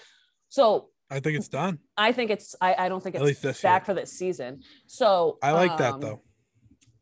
[0.50, 1.80] so I think it's done.
[1.98, 2.56] I think it's.
[2.62, 3.86] I, I don't think it's back year.
[3.86, 4.62] for this season.
[4.88, 6.22] So I like that um, though.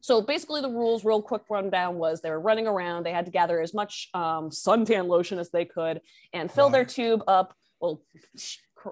[0.01, 3.05] So basically, the rules, real quick rundown, was they were running around.
[3.05, 6.85] They had to gather as much um, suntan lotion as they could and fill their
[6.85, 7.55] tube up.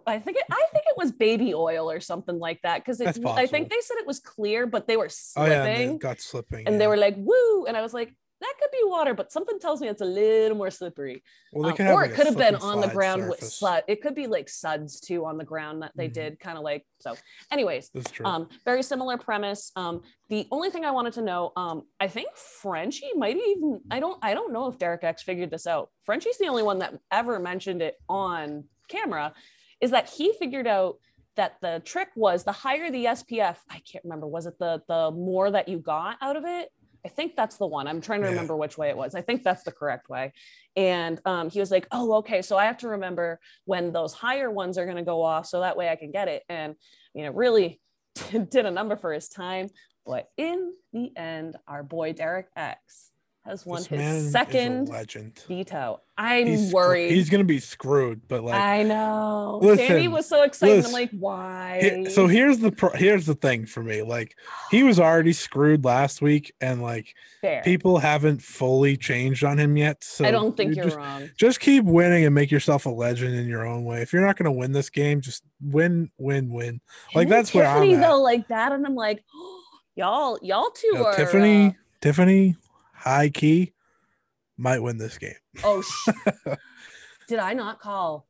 [0.08, 3.46] I think it I think it was baby oil or something like that because I
[3.54, 6.68] think they said it was clear, but they were Oh slipping yeah, and got slipping.
[6.68, 9.58] and they were like woo, and I was like that could be water, but something
[9.58, 11.24] tells me it's a little more slippery.
[11.54, 13.60] well, Um, or like it could have been on the ground with surface.
[13.60, 13.84] sud.
[13.88, 16.14] It could be like suds too on the ground that they Mhm.
[16.20, 17.16] did, kind of like so.
[17.52, 17.90] Anyways,
[18.26, 19.72] um, very similar premise.
[19.78, 24.00] Um, the only thing I wanted to know, um, I think Frenchie might even I
[24.04, 25.86] don't I don't know if Derek X figured this out.
[26.02, 29.34] Frenchie's the only one that ever mentioned it on camera,
[29.82, 30.98] is that he figured out
[31.36, 35.12] that the trick was the higher the SPF, I can't remember, was it the the
[35.12, 36.70] more that you got out of it?
[37.06, 37.88] I think that's the one.
[37.88, 39.14] I'm trying to remember which way it was.
[39.14, 40.32] I think that's the correct way.
[40.78, 42.42] And um, he was like, "Oh, okay.
[42.42, 45.60] So I have to remember when those higher ones are going to go off, so
[45.60, 46.76] that way I can get it." And
[47.14, 47.82] you know, really
[48.32, 49.70] did a number for his time.
[50.06, 53.12] But in the end, our boy Derek X
[53.46, 55.38] has won this his is second legend.
[55.50, 56.00] veto.
[56.18, 57.12] I'm He's screw- worried.
[57.12, 59.60] He's gonna be screwed, but like I know.
[59.62, 60.86] Listen, Sammy was so excited.
[60.86, 61.80] I'm like, why?
[61.82, 64.36] Here- so here's the pro- here's the thing for me like
[64.72, 67.62] he was already screwed last week and like Fair.
[67.64, 71.30] people haven't fully changed on him yet so I don't think you're just, wrong.
[71.36, 74.38] just keep winning and make yourself a legend in your own way if you're not
[74.38, 76.80] going to win this game just win win win
[77.16, 78.02] like, and that's where I'm Tiffany at.
[78.08, 79.24] though, like that, and I'm like,
[79.96, 82.56] y'all, y'all two You know, are tiffany uh, tiffany
[83.04, 83.74] high key
[84.58, 86.10] might win this game Oh, sh-
[87.28, 88.28] did I not call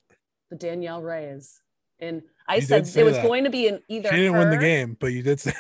[0.49, 1.61] the Danielle Reyes?
[1.99, 3.23] And I You said it was that.
[3.23, 5.53] going to be an either she didn't win the game but you did say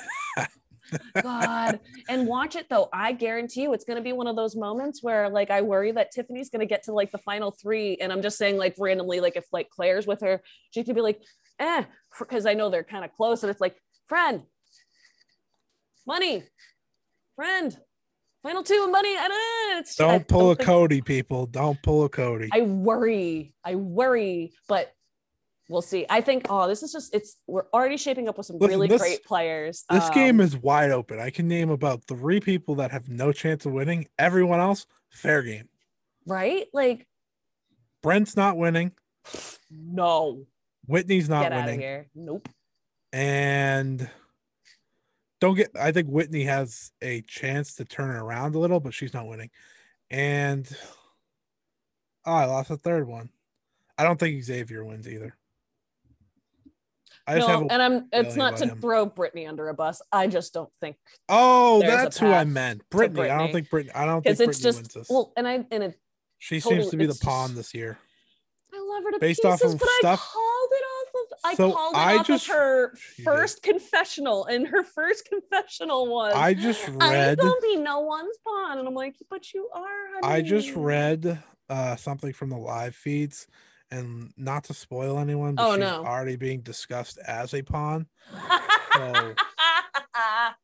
[1.23, 2.87] God, and watch it though.
[2.93, 5.91] I guarantee you, it's going to be one of those moments where, like, I worry
[5.93, 8.75] that Tiffany's going to get to like the final three, and I'm just saying, like,
[8.77, 11.19] randomly, like, if like Claire's with her, she could be like,
[11.57, 11.85] eh,
[12.19, 14.43] because I know they're kind of close, and it's like, friend,
[16.05, 16.43] money,
[17.35, 17.75] friend,
[18.43, 19.31] final two, money, and
[19.79, 23.53] it's don't pull a think- cody people don't pull a cody I worry.
[23.63, 24.93] I worry, but
[25.69, 26.05] we'll see.
[26.09, 28.87] I think oh, this is just it's we're already shaping up with some Listen, really
[28.87, 29.85] this- great players.
[29.89, 31.19] This Um, game is wide open.
[31.19, 34.07] I can name about three people that have no chance of winning.
[34.19, 35.69] Everyone else, fair game.
[36.27, 36.67] right.
[36.73, 37.07] Like
[38.01, 38.91] Brent's not winning.
[39.71, 40.45] no,
[40.85, 41.79] Whitney's not get out of winning.
[41.79, 42.07] here.
[42.13, 42.49] Nope.
[43.13, 44.09] And
[45.43, 48.93] don't get I think Whitney has a chance to turn it around a little, but
[48.93, 49.49] she's not winning.
[50.09, 50.65] And
[52.25, 53.29] oh, I lost the third one.
[53.97, 55.35] I don't think Xavier wins either.
[57.27, 58.07] I no, and I'm.
[58.13, 58.79] It's not to him.
[58.79, 60.01] throw Brittany under a bus.
[60.13, 60.95] I just don't think
[61.27, 62.81] oh, that's who I meant.
[62.89, 63.29] Brittany.
[63.29, 63.93] I don't think Brittany.
[63.93, 65.09] I don't think Brittany it's just wins this.
[65.09, 65.99] well, and I and it,
[66.39, 67.97] she totally- seems to be the pawn this year.
[68.73, 70.33] I love her to Based pieces, off of but stuff-
[71.43, 71.73] I called it off of.
[71.73, 76.33] So called it I off just- of her first confessional, and her first confessional was.
[76.35, 80.23] I just read I don't be no one's pawn, and I'm like, but you are.
[80.23, 83.47] I just read uh something from the live feeds,
[83.91, 86.05] and not to spoil anyone, but Oh, she's no.
[86.05, 88.07] already being discussed as a pawn.
[88.95, 89.33] So,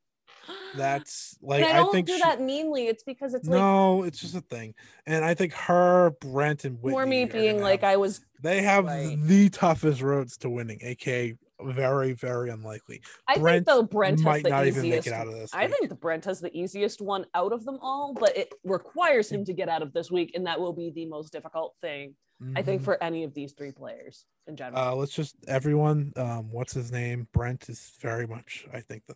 [0.77, 2.87] That's like and I I, don't think do she- that meanly.
[2.87, 6.81] It's because it's like no, it's just a thing, and I think her, Brent, and
[6.81, 8.21] Whitney more me being gonna like have- I was.
[8.41, 9.17] they have Right.
[9.21, 13.01] the toughest roads to winning, aka very, very unlikely.
[13.27, 14.77] I Brent think though Brent has might the not easiest.
[14.85, 15.53] even make it out of this.
[15.53, 15.75] I week.
[15.75, 19.43] think the Brent has the easiest one out of them all, but it requires him
[19.45, 22.15] to get out of this week, and that will be the most difficult thing
[22.55, 22.85] I think Mhm.
[22.85, 24.81] for any of these three players in general.
[24.81, 26.13] Uh, let's just everyone.
[26.15, 27.27] Um, what's his name?
[27.33, 28.65] Brent is very much.
[28.71, 29.15] I think the,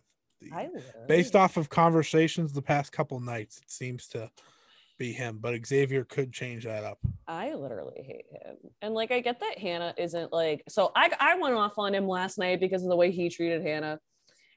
[1.08, 4.30] based off of conversations the past couple nights, it seems to
[4.98, 5.38] be him.
[5.40, 6.98] But Xavier could change that up.
[7.26, 8.56] I literally hate him.
[8.82, 12.06] And like I get that Hannah isn't like so I I went off on him
[12.08, 14.00] last night because of the way he treated Hannah.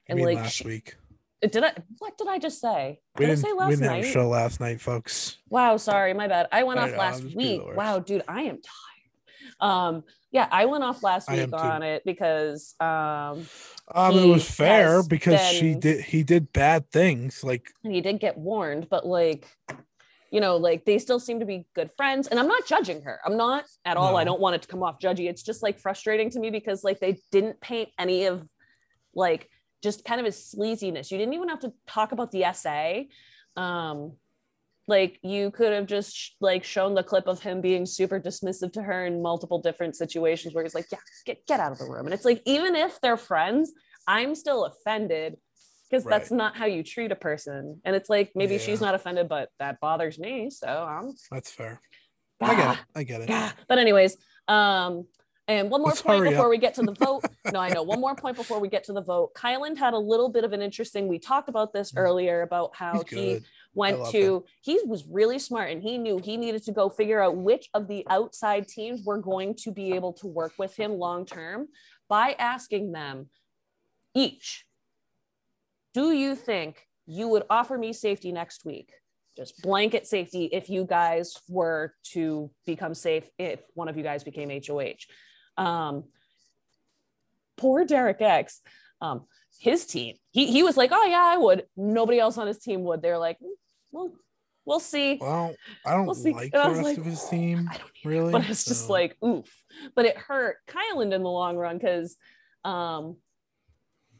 [0.06, 0.96] And like last she- week
[1.40, 3.00] did I what did I just say?
[3.16, 3.44] we Did I didn't.
[3.44, 4.04] say We last didn't have night?
[4.04, 5.38] a show last night, folks.
[5.48, 6.48] Wow, sorry, my bad.
[6.50, 7.76] I went I off know, last just being the week.
[7.76, 9.60] Wow, dude, I am tired.
[9.60, 11.56] Um yeah, I went off last week too.
[11.56, 13.46] on it because um
[13.94, 16.04] Um, it was fair because she did.
[16.04, 17.42] He did bad things.
[17.42, 19.46] Like he did get warned, but like
[20.30, 22.28] you know, like they still seem to be good friends.
[22.28, 23.18] And I'm not judging her.
[23.24, 24.16] I'm not at all.
[24.18, 25.28] I don't want it to come off judgy.
[25.28, 28.46] It's just like frustrating to me because like they didn't paint any of
[29.14, 29.48] like
[29.82, 31.10] just kind of his sleaziness.
[31.10, 33.08] You didn't even have to talk about the essay.
[33.56, 34.16] Um
[34.88, 38.72] like you could have just sh- like shown the clip of him being super dismissive
[38.72, 41.84] to her in multiple different situations where he's like, yeah, get, get out of the
[41.84, 42.06] room.
[42.06, 43.72] And it's like, even if they're friends,
[44.06, 45.36] I'm still offended
[45.90, 47.80] because that's not how you treat a person.
[47.84, 50.50] And it's like, maybe she's not offended, but that bothers me.
[50.50, 51.80] So I'm, that's fair.
[52.40, 52.78] I get Ah, it.
[52.98, 53.28] I get it.
[53.30, 53.54] ah.
[53.68, 54.16] But anyways,
[54.48, 55.06] um,
[55.48, 56.50] and one more Let's point before up.
[56.50, 57.24] we get to the vote.
[57.52, 57.82] no, I know.
[57.82, 59.32] One more point before we get to the vote.
[59.34, 61.08] Kyland had a little bit of an interesting.
[61.08, 61.98] We talked about this Mm.
[62.00, 63.40] earlier about how He's he.
[63.74, 67.36] Went to he was really smart and he knew he needed to go figure out
[67.36, 71.24] which of the outside teams were going to be able to work with him long
[71.24, 71.68] term
[72.08, 73.28] by asking them
[74.14, 74.64] each
[75.94, 78.92] do you think you would offer me safety next week?
[79.36, 84.22] Just blanket safety if you guys were to become safe if one of you guys
[84.22, 84.92] became hoh
[85.56, 86.04] um,
[87.56, 88.60] poor derek x
[89.00, 89.26] um,
[89.58, 92.82] his team he, he was like oh yeah i would nobody else on his team
[92.84, 93.48] would they're like "Mm,
[93.90, 94.12] well
[94.64, 96.32] we'll see Well, I don't We'll see.
[96.32, 98.32] like And the rest like, of his team, I don't really.
[98.32, 99.46] but it's just like oof
[99.96, 102.16] but it hurt kyland in the long run because
[102.64, 103.16] um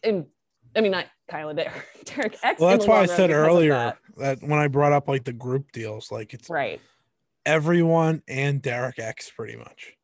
[0.03, 0.27] and
[0.75, 3.99] i mean not kyland Derek, derek x Well, that's why I said earlier that.
[4.17, 4.43] that.
[4.43, 6.81] when I brought up like the group deals, like it's right
[7.47, 9.95] everyone and Derek X pretty much.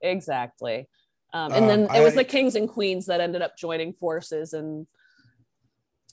[0.00, 0.86] exactly
[1.34, 3.92] um, and then Um, it was I- the kings and queens that ended up joining
[3.92, 4.86] forces and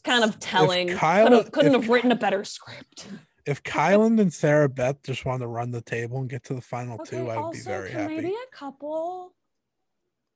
[0.04, 3.08] kind of telling Kyla- could have, couldn't if- have written a better script
[3.46, 6.62] If Kyland and Sarah Beth just wanted to run the table and get to the
[6.62, 8.16] final two, I would be also, very can happy.
[8.18, 9.34] they be a couple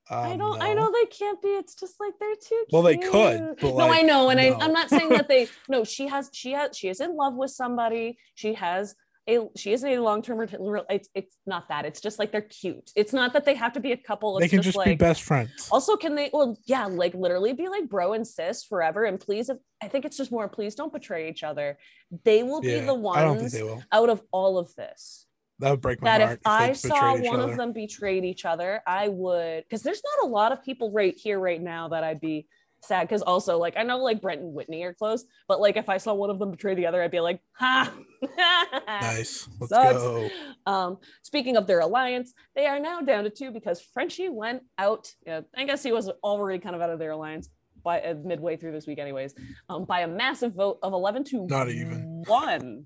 [0.08, 0.62] I Um, don't.
[0.62, 1.48] I know they can't be.
[1.48, 2.64] It's just like they're too.
[2.72, 4.54] Well, they could, but, no, I know, and no.
[4.56, 5.48] I, I'm not saying that they.
[5.68, 6.30] No, she has.
[6.32, 6.78] She has.
[6.78, 8.20] She is in love with somebody.
[8.36, 8.96] She has
[9.28, 9.40] a.
[9.56, 10.48] She isn't a long term.
[10.90, 11.10] It's.
[11.14, 11.86] It's not that.
[11.86, 12.92] It's just like they're cute.
[12.96, 14.38] It's not that they have to be a couple.
[14.38, 14.86] It's They can just, just like.
[14.88, 15.68] be best friends.
[15.72, 16.30] also, can they?
[16.34, 19.04] Well, yeah, like literally be like bro and sis forever.
[19.06, 20.48] And please, if, I think it's just more.
[20.48, 21.78] Please don't betray each other.
[22.24, 23.84] They will be Yeah, the I don't think ones they will.
[23.92, 25.26] out of all of this
[25.60, 26.40] That would break my that heart.
[26.40, 27.52] if I saw one other.
[27.52, 31.16] of them betrayed each other, I would because there's not a lot of people right
[31.18, 32.48] here right now that I'd be
[32.88, 35.90] sad because also like I know like Brent and Whitney are close, but like if
[35.90, 37.92] I saw one of them betray the other, I'd be like, ha
[38.88, 39.48] Nice.
[39.60, 39.98] Let's Sucks.
[40.00, 40.30] go.
[40.66, 45.14] Um, speaking of their alliance, they are now down to two because Frenchie went out.
[45.26, 47.50] Yeah, I guess he was already kind of out of their alliance
[47.84, 49.36] by uh, midway through this week, anyways,
[49.70, 52.24] um, by a massive vote of 11 to Not even.
[52.26, 52.34] one.
[52.34, 52.86] I don't even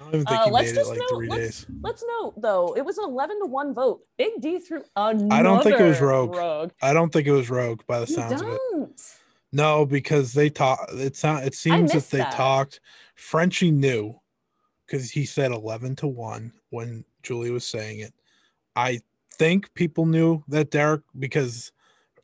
[0.00, 1.66] Uh, let's just like let's-.
[1.80, 4.02] Let's note though, it was an 11 to 1 vote.
[4.18, 6.36] Big D threw another I don't think it was Rogue.
[6.36, 6.70] Rogue.
[6.82, 8.60] I don't think it was Rogue by the You sounds of it.
[9.52, 10.86] No, because they talk.
[10.92, 11.46] It sound.
[11.46, 12.32] It seems that they that.
[12.32, 12.80] talked.
[13.14, 14.20] Frenchie knew
[14.86, 18.12] because he said eleven to one when Julie was saying it.
[18.74, 19.00] I
[19.32, 21.72] think people knew that Derek because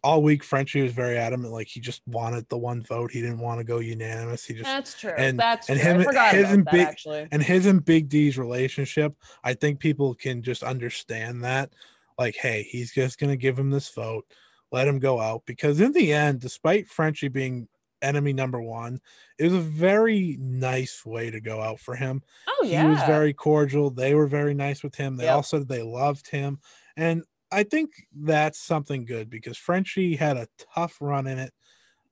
[0.05, 3.13] all week Frenchie was very adamant, like he just wanted the one vote.
[3.13, 4.45] He didn't want to go unanimous.
[4.45, 5.13] He just That's true.
[5.17, 5.91] and- That's and true.
[5.91, 6.01] him-
[6.35, 7.29] his and Big- actually.
[7.31, 9.15] and his and Big D's relationship.
[9.45, 11.73] I think people can just understand that.
[12.19, 14.27] Like, hey, he's just gonna give him this vote,
[14.73, 17.69] let him go out because in the end, despite Frenchie being
[18.03, 19.01] enemy number one,
[19.39, 22.21] it was a very nice way to go out for him.
[22.49, 22.83] Oh yeah.
[22.83, 23.91] He was very cordial.
[23.91, 25.17] They were very nice with him.
[25.17, 25.35] They Yep.
[25.35, 26.59] all said they loved him.
[26.97, 31.53] And I think that's something good because Frenchie had a tough run in it.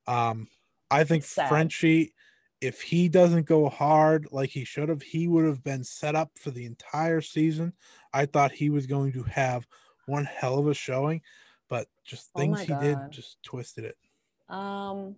[0.07, 0.48] Um,
[0.90, 1.48] I think sad.
[1.48, 2.14] Frenchie,
[2.61, 6.33] if he doesn't go hard like he should have, he would have been set up
[6.37, 7.72] for the entire season.
[8.12, 9.66] I thought he was going to have
[10.07, 11.22] one hell of a showing,
[11.68, 13.96] but just Oh things my he did just twisted it.
[14.48, 15.16] Um,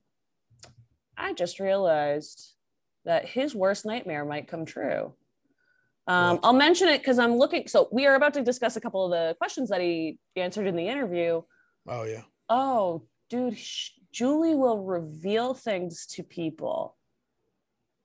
[1.16, 2.54] I just realized
[3.04, 5.14] that his worst nightmare might come true.
[6.06, 7.68] Um, I'll mention it because I'm looking.
[7.68, 10.76] So we are about to discuss a couple of the questions that he answered in
[10.76, 11.42] the interview.
[11.88, 12.22] Oh yeah.
[12.48, 16.96] Oh, dude, sh- Julie will reveal things to people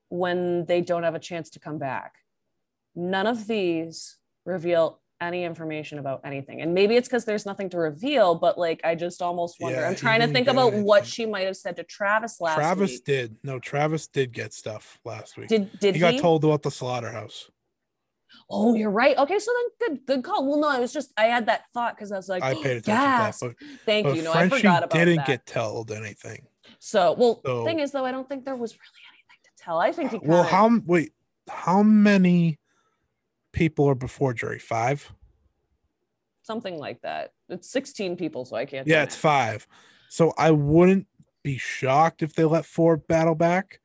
[0.10, 2.16] when they don't have a chance to come back.
[2.96, 6.62] None of these reveal any information about anything.
[6.62, 9.80] And maybe it's because there's nothing to reveal, but like I just almost wonder.
[9.80, 12.64] Yeah, I'm trying to think about what she might have said to Travis last week.
[12.64, 13.06] Travis week.
[13.06, 13.36] did.
[13.44, 15.50] No, Travis did get stuff last week.
[15.50, 16.12] Did did he he?
[16.12, 17.50] got told about the slaughterhouse.
[18.50, 19.18] Oh, you're right.
[19.18, 20.46] Okay, so then good good call.
[20.48, 22.78] Well, no, I was just I had that thought because I was like, I paid
[22.78, 24.24] attention yes, to that, thank but, but you.
[24.24, 25.28] No, I forgot about didn't that.
[25.28, 26.46] get told anything.
[26.80, 29.80] so well, So- thing is though, I don't think there was really anything to tell.
[29.80, 31.14] I think he Well, kinda- how wait?
[31.50, 32.60] How many
[33.54, 34.60] people are before jury?
[34.60, 35.12] Five.
[36.44, 37.32] something like that.
[37.50, 38.88] It's 16 people, so I can't.
[38.88, 39.68] Yeah, it's five.
[40.08, 41.06] So I wouldn't
[41.44, 43.82] be shocked if they let four battle back,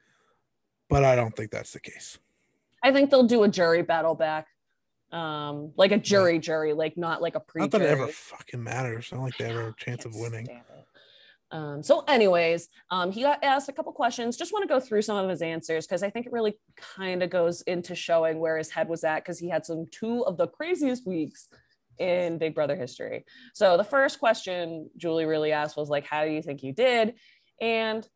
[0.88, 2.18] but I don't think that's the case.
[2.82, 4.46] I think they'll do a jury battle back,
[5.12, 7.60] um, like a jury jury, like not like a pre.
[7.62, 9.08] Not that it ever fucking matters.
[9.12, 10.48] I don't like they ever have a chance of winning.
[11.52, 14.38] Um, so, anyways, um, he got asked a couple questions.
[14.38, 16.58] Just want to go through some of his answers because I think it really
[16.96, 20.24] kind of goes into showing where his head was at because he had some two
[20.24, 21.48] of the craziest weeks
[21.98, 23.26] in Big Brother history.
[23.52, 27.14] So, the first question Julie really asked was like, "How do you think you did?"
[27.60, 28.08] And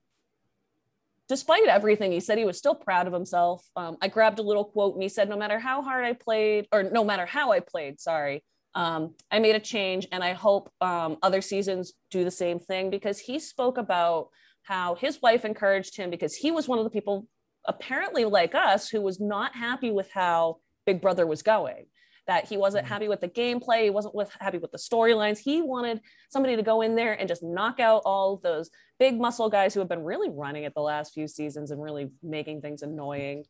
[1.28, 3.66] despite everything, he said he was still proud of himself.
[3.76, 6.66] Um, I grabbed a little quote and he said, No matter how hard I played,
[6.72, 10.70] or no matter how I played, sorry, um, I made a change and I hope
[10.80, 14.28] um, other seasons do the same thing because he spoke about
[14.62, 17.26] how his wife encouraged him because he was one of the people
[17.66, 21.86] apparently like us, who was not happy with how Big Brother was going.
[22.26, 22.88] That he wasn't Mhm.
[22.88, 25.38] happy with the gameplay, he wasn't with happy with the storylines.
[25.38, 29.48] He wanted somebody to go in there and just knock out all those big muscle
[29.48, 32.82] guys who have been really running it the last few seasons and really making things
[32.82, 33.44] annoying.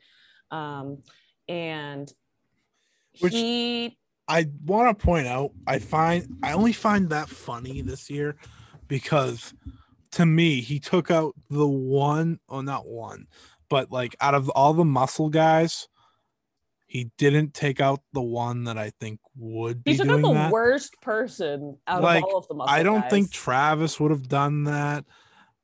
[0.50, 1.02] Um,
[1.48, 2.12] and
[3.20, 3.98] Which- he
[4.28, 8.36] I want to point out, I find I only find that funny this year
[8.88, 9.54] because
[10.12, 13.26] to me, he took out the one, oh, not one,
[13.68, 15.88] but like out of all the muscle guys,
[16.86, 20.32] he didn't take out the one that I think would be he took out the
[20.32, 20.52] that.
[20.52, 23.30] worst person out Like, of all of the muscle I don't think.
[23.32, 25.04] Travis would have done that.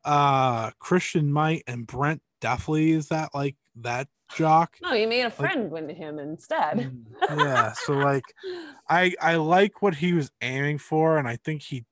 [0.04, 4.76] Uh Christian might and Brent definitely is that like that jock.
[4.82, 6.78] no, he made a friend with him instead.
[6.78, 7.04] Mm,
[7.38, 8.24] yeah, so like
[8.88, 11.84] I I like what he was aiming for, and I think he,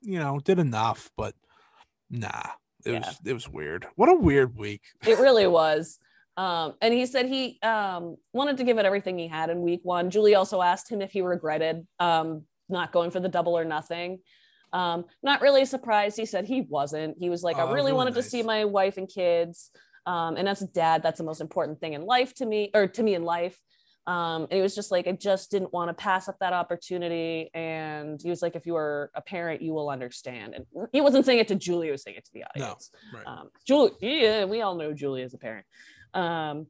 [0.00, 1.10] you know, did enough.
[1.16, 1.34] But
[2.08, 2.50] nah,
[2.86, 2.98] it Yeah.
[3.00, 3.86] was it was weird.
[3.96, 4.82] What a weird week.
[5.04, 5.98] it really was.
[6.40, 9.80] Um, and he said he um, wanted to give it everything he had in week
[9.82, 10.08] one.
[10.08, 14.20] Julie also asked him if he regretted um, not going for the double or nothing.
[14.72, 16.16] Um, not really surprised.
[16.16, 17.18] He said he wasn't.
[17.18, 19.70] He was like, Oh, I really really wanted to see my wife and kids.
[20.06, 22.86] Um, and as a dad, that's the most important thing in life to me, or
[22.86, 23.58] to me in life.
[24.06, 27.50] Um, and he was just like, I just didn't want to pass up that opportunity.
[27.52, 30.54] And he was like, if you are a parent, you will understand.
[30.54, 32.90] And he wasn't saying it to Julie, he was saying it to the No, audience.
[33.14, 33.26] right.
[33.26, 35.66] Um, Julie, yeah, we all know Julie is a parent.
[36.14, 36.66] Um,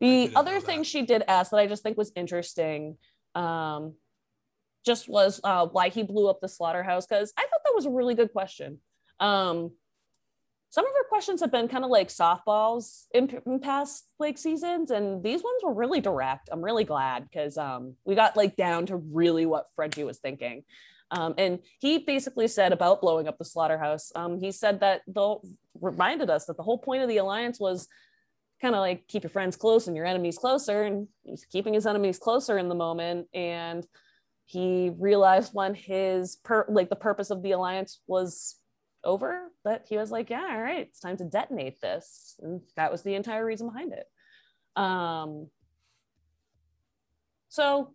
[0.00, 0.86] the other thing that.
[0.86, 2.98] she did ask that I just think was interesting,
[3.34, 3.94] um,
[4.84, 7.90] just was uh, why he blew up the slaughterhouse because I thought that was a
[7.90, 8.78] really good question.
[9.20, 9.72] Um,
[10.70, 14.90] some of her questions have been kind of like softballs in, in past like seasons,
[14.90, 16.50] and these ones were really direct.
[16.52, 20.64] I'm really glad because um, we got like down to really what Frenchie was thinking.
[21.10, 24.12] Um, and he basically said about blowing up the slaughterhouse.
[24.14, 25.36] Um, he said that the
[25.80, 27.86] reminded us that the whole point of the alliance was
[28.66, 31.86] kind of like keep your friends close and your enemies closer, and he's keeping his
[31.86, 33.28] enemies closer in the moment.
[33.32, 33.86] And
[34.44, 38.56] he realized when his per like the purpose of the alliance was
[39.04, 42.90] over that he was like, yeah, all right, it's time to detonate this, and that
[42.90, 44.06] was the entire reason behind it.
[44.82, 45.48] Um,
[47.48, 47.94] so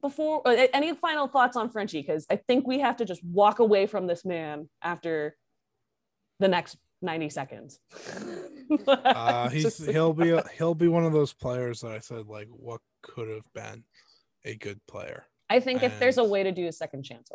[0.00, 3.58] before uh, any final thoughts on Frenchie, because I think we have to just walk
[3.58, 5.36] away from this man after
[6.40, 7.80] the next 90 seconds.
[8.88, 12.48] Uh, he's he'll be a, he'll be one of those players that I said like
[12.48, 13.84] what could have been
[14.46, 15.26] a good player.
[15.50, 17.30] I think if there's a way to do a second chance.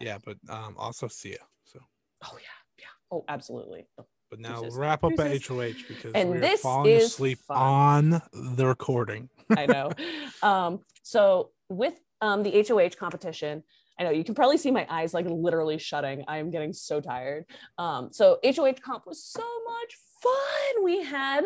[0.00, 1.38] Yeah, but um also Sia.
[1.64, 1.80] So,
[2.24, 2.46] Oh yeah,
[2.78, 2.84] yeah.
[3.10, 3.88] Oh, absolutely.
[4.30, 7.56] but now we'll wrap up at HOH because And we're this falling is asleep fun.
[8.14, 9.28] on the recording.
[9.50, 9.90] I know.
[10.44, 13.64] Um, so with um, the HOH competition,
[13.98, 16.24] I know you can probably see my eyes like literally shutting.
[16.28, 17.44] I am getting so tired.
[17.78, 20.84] Um, so HOH comp was so much fun.
[20.84, 21.44] We had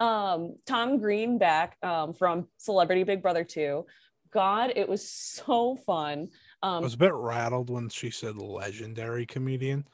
[0.00, 3.84] um, Tom Green back um, from Celebrity Big Brother 2.
[4.32, 6.28] God, it was so fun.
[6.62, 9.86] I Um, was a bit rattled when she said legendary comedian.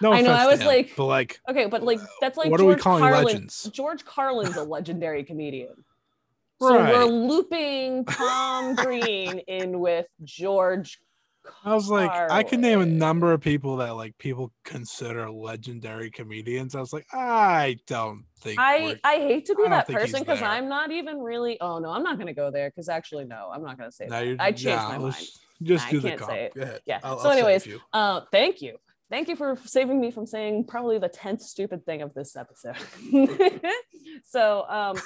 [0.00, 2.60] No, I know, I was him, like- but like, okay, but like that's like what
[2.60, 3.24] are we George calling Carlin.
[3.24, 3.70] legends?
[3.72, 5.84] George Carlin's a legendary comedian.
[6.60, 10.98] So we're looping Tom Green in with George.
[11.64, 16.10] I was like, I can name a number of people that like people consider legendary
[16.10, 16.74] comedians.
[16.74, 20.42] I was like, I don't think I I hate to be that person because.
[20.42, 21.60] I'm not even really.
[21.60, 24.20] Oh no, I'm not gonna go there because actually no, I'm not gonna say now
[24.20, 24.36] that.
[24.38, 25.16] I changed yeah, my mind.
[25.62, 26.32] Just I do the can't comp.
[26.32, 26.54] say it.
[26.54, 26.80] Go ahead.
[26.84, 27.00] Yeah.
[27.02, 27.68] I'll- So I'll anyways.
[27.92, 28.78] Uh, thank you.
[29.08, 32.76] Thank you for saving me from saying probably the 10th stupid thing of this episode.
[34.24, 34.96] so, um,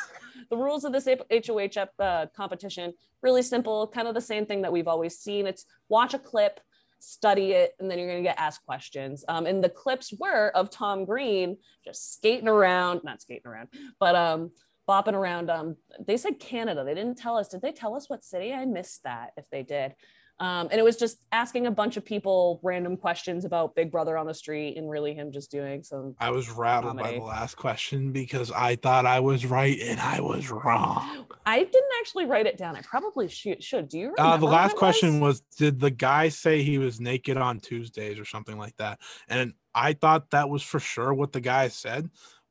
[0.48, 4.72] the rules of this HOH uh, competition really simple, kind of the same thing that
[4.72, 5.46] we've always seen.
[5.46, 6.60] It's watch a clip,
[6.98, 9.22] study it, and then you're going to get asked questions.
[9.28, 14.14] Um, and the clips were of Tom Green just skating around, not skating around, but
[14.14, 14.50] um,
[14.88, 15.50] bopping around.
[15.50, 15.76] Um,
[16.06, 16.84] they said Canada.
[16.84, 17.48] They didn't tell us.
[17.48, 18.52] Did they tell us what city?
[18.52, 19.94] I missed that if they did.
[20.40, 24.16] Um, and it was just asking a bunch of people random questions about Big Brother
[24.16, 26.16] on the street and really him just doing some.
[26.18, 30.20] I was rattled by the last question because I thought I was right and I
[30.20, 31.26] was wrong.
[31.44, 32.74] I didn't actually write it down.
[32.74, 33.62] I probably should.
[33.62, 33.90] should.
[33.90, 34.22] Do you remember?
[34.22, 38.24] Uh, the last question was Did the guy say he was naked on Tuesdays or
[38.24, 38.98] something like that?
[39.28, 42.08] And I thought that was for sure what the guy said,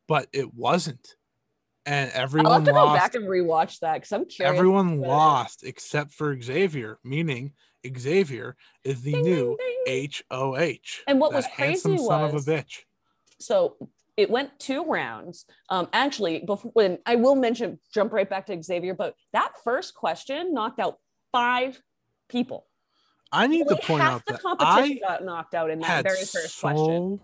[0.08, 1.16] but it wasn't.
[1.88, 4.56] And everyone I'll have to go back and rewatch that because I'm curious.
[4.56, 5.08] Everyone what it is.
[5.08, 7.54] lost except for Xavier, meaning
[7.98, 10.10] Xavier is the Ding, new ding, ding.
[10.30, 11.02] HOH.
[11.08, 12.80] And what was crazy son of was- a bitch.
[13.40, 13.76] so
[14.18, 15.46] it went two rounds.
[15.70, 19.96] Um, actually, before when I will mention, jump right back to Xavier, but that first
[19.96, 20.98] question knocked out
[21.32, 21.82] five
[22.28, 22.66] people.
[23.32, 26.04] I need to point half out the that competition I got knocked out in that
[26.04, 27.20] very first so question.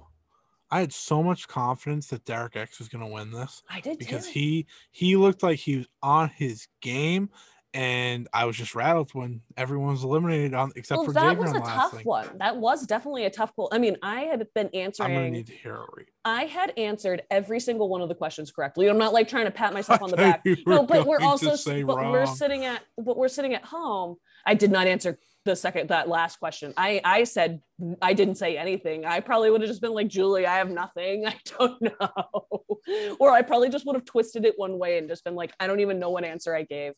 [0.72, 4.00] I had so much confidence that Derek X was going to win this I did
[4.00, 4.32] because too.
[4.32, 7.30] he he looked like he was on his game,
[7.76, 11.42] and I was just rattled when everyone was eliminated on except well, for that Xavier
[11.42, 12.06] was a tough thing.
[12.06, 12.30] one.
[12.38, 13.68] That was definitely a tough goal.
[13.70, 15.12] I mean, I had been answering.
[15.12, 16.08] I'm gonna need to hear a read.
[16.24, 18.88] I had answered every single one of the questions correctly.
[18.88, 20.46] I'm not like trying to pat myself on the back.
[20.66, 21.52] No, but we're also
[21.86, 24.16] but we're sitting at but we're sitting at home.
[24.46, 26.74] I did not answer the second that last question.
[26.78, 27.62] I I said
[28.02, 29.06] I didn't say anything.
[29.06, 31.28] I probably would have just been like Julie, I have nothing.
[31.28, 32.64] I don't know.
[33.20, 35.68] or I probably just would have twisted it one way and just been like I
[35.68, 36.94] don't even know what answer I gave.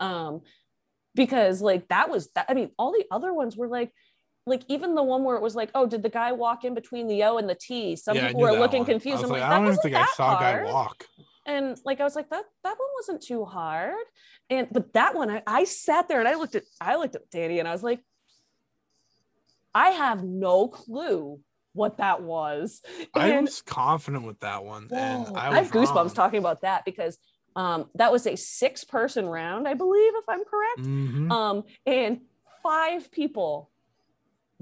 [0.00, 0.40] Um
[1.14, 3.92] because like that was that I mean all the other ones were like
[4.46, 7.06] like even the one where it was like, oh, did the guy walk in between
[7.06, 7.94] the O and the T?
[7.94, 8.86] Some Yeah, people were looking one.
[8.86, 9.18] confused.
[9.18, 11.06] I was I'm like, like, I don't even think I saw a guy walk.
[11.46, 13.94] and like i was like that that one wasn't too hard
[14.48, 17.28] and but that one I, I sat there and i looked at i looked at
[17.30, 18.00] danny and i was like
[19.74, 21.40] i have no clue
[21.72, 22.80] what that was
[23.14, 26.60] I and was confident with that one, and I, I, was have goosebumps talking about
[26.62, 27.18] that because
[27.56, 31.30] um that was a six person round i believe if i'm correct Mhm.
[31.30, 32.20] um and
[32.62, 33.70] five people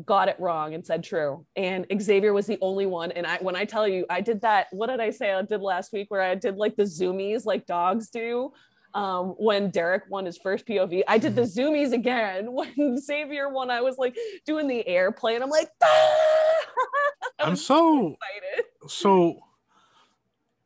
[0.07, 3.55] got it wrong and said true and xavier was the only one and i when
[3.55, 6.23] i tell you i did that what did i say i did last week where
[6.23, 8.51] i did like the zoomies like dogs do
[8.95, 13.71] um when derek won his first pov i did the zoomies again when xavier won
[13.71, 14.17] i was like
[14.47, 15.35] doing the airplane.
[15.37, 16.57] and i'm like "Ah!"
[17.41, 19.39] I'm so excited so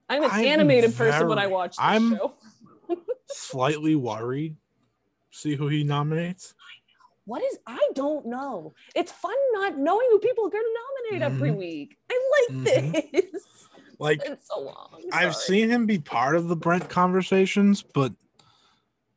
[0.08, 2.34] i'm an I'm animated person when i watch this I'm- show
[3.26, 4.56] slightly worried.
[5.30, 6.54] See who he nominates.
[7.24, 10.78] what is i don't know it's fun not knowing who people are going to
[11.18, 11.56] nominate every Mhm.
[11.56, 13.12] week i like Mhm.
[13.12, 13.42] this
[14.00, 18.12] Like it's so long I've seen him be part of the Brent conversations, but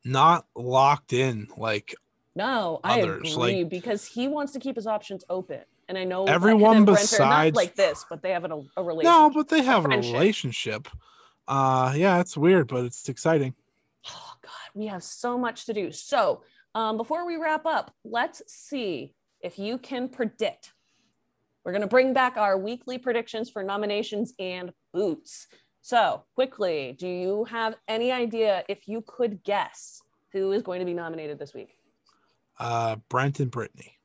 [0.04, 1.48] not locked in.
[1.56, 1.94] Like
[2.36, 6.24] no i agree like- because he wants to keep his options open and i know
[6.24, 9.30] Everyone and Brent are not besides- like this but they have an, a relationship no,
[9.30, 10.12] but they have a friendship.
[10.12, 10.88] relationship.
[11.46, 13.54] Uh yeah, it's weird, but it's exciting.
[14.08, 16.42] oh god we have so much to do so
[16.74, 20.72] um, before we wrap up let's see if you can predict
[21.64, 25.46] we're going to bring back our weekly predictions for nominations and boots
[25.80, 30.86] so quickly do you have any idea if you could guess who is going to
[30.86, 31.70] be nominated this week
[32.58, 33.97] Uh Brent and Brittany.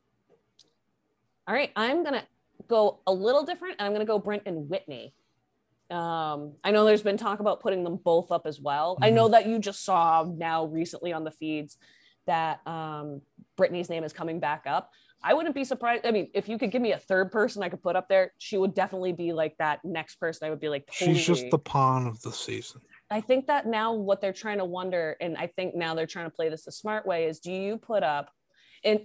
[1.47, 2.25] All right i'm going to
[2.67, 5.13] go a little different and i'm going to go brent and whitney
[5.91, 8.97] um, I know there's been talk about putting them both up as well.
[9.01, 11.77] I know that you just saw now recently on the feeds
[12.25, 13.21] that um,
[13.57, 14.89] Brittany's name is coming back up.
[15.21, 16.05] I wouldn't be surprised.
[16.05, 18.33] I mean, if you could give me a third person I could put up there,
[18.39, 20.47] she would definitely be like that next person.
[20.47, 21.17] I would be like, totally.
[21.17, 22.81] She's just the pawn of the season.
[23.09, 26.25] I think that now what they're trying to wonder, and I think now they're trying
[26.25, 28.31] to play this the smart way, is do you put up,
[28.83, 29.01] and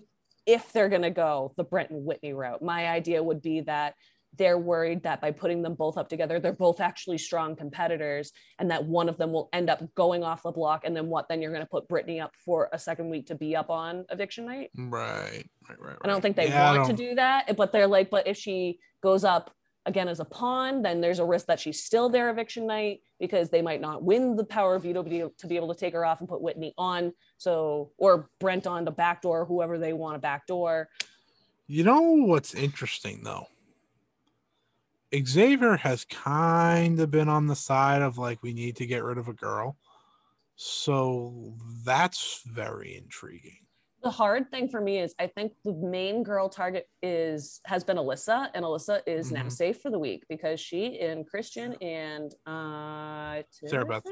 [0.48, 3.94] if they're going to go the Brent and Whitney route, my idea would be that
[4.36, 8.70] they're worried that by putting them both up together, they're both actually strong competitors, and
[8.70, 10.82] that one of them will end up going off the block.
[10.84, 11.28] And then what?
[11.28, 14.06] Then you're going to put Brittany up for a second week to be up on
[14.10, 14.70] eviction night.
[14.76, 15.44] Right.
[15.68, 18.26] Right, right, I don't think they Yeah, want to do that, but they're like, but
[18.26, 19.50] if she goes up
[19.86, 23.48] again as a pawn, then there's a risk that she's still there eviction night because
[23.48, 26.28] they might not win the power veto to be able to take her off and
[26.28, 27.12] put Whitney on.
[27.38, 30.88] So, or Brent on the back door, whoever they want a back door.
[31.66, 33.46] You know what's interesting though?
[35.14, 39.16] Xavier has kind of been on the side of like we need to get rid
[39.16, 39.78] of a girl.
[40.56, 41.54] So
[41.84, 43.67] that's very intriguing.
[44.02, 47.96] The hard thing for me is I think the main girl target is has been
[47.96, 49.52] Alyssa, and Alyssa is now Mhm.
[49.52, 54.04] safe for the week because she and Christian and uh Sarah Beth.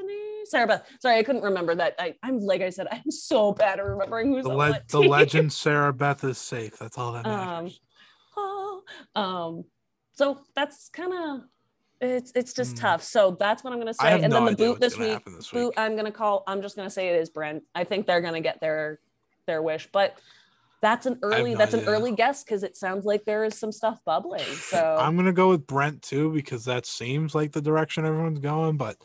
[0.45, 0.89] Sarah Beth.
[1.01, 1.95] Sorry, I couldn't remember that.
[1.99, 5.01] I, I'm like I said, I'm so bad at remembering who's The, on le- the
[5.01, 6.77] legend Sarah Beth is safe.
[6.77, 7.33] That's all that Um,
[7.63, 7.79] matters.
[8.35, 8.83] Oh,
[9.15, 9.63] um,
[10.13, 11.41] so that's kind of
[12.01, 12.81] it's it's just Hmm.
[12.81, 13.03] tough.
[13.03, 14.21] So that's what I'm gonna say.
[14.21, 15.73] And no then the boot this gonna week, boot.
[15.77, 16.43] I'm gonna call.
[16.45, 17.63] I'm just gonna say it is Brent.
[17.73, 18.99] I think they're gonna get their
[19.47, 20.19] their wish, but
[20.81, 23.71] that's an early no that's an early guess because it sounds like there is some
[23.71, 24.45] stuff bubbling.
[24.45, 28.77] So I'm gonna go with Brent too because that seems like the direction everyone's going,
[28.77, 28.97] but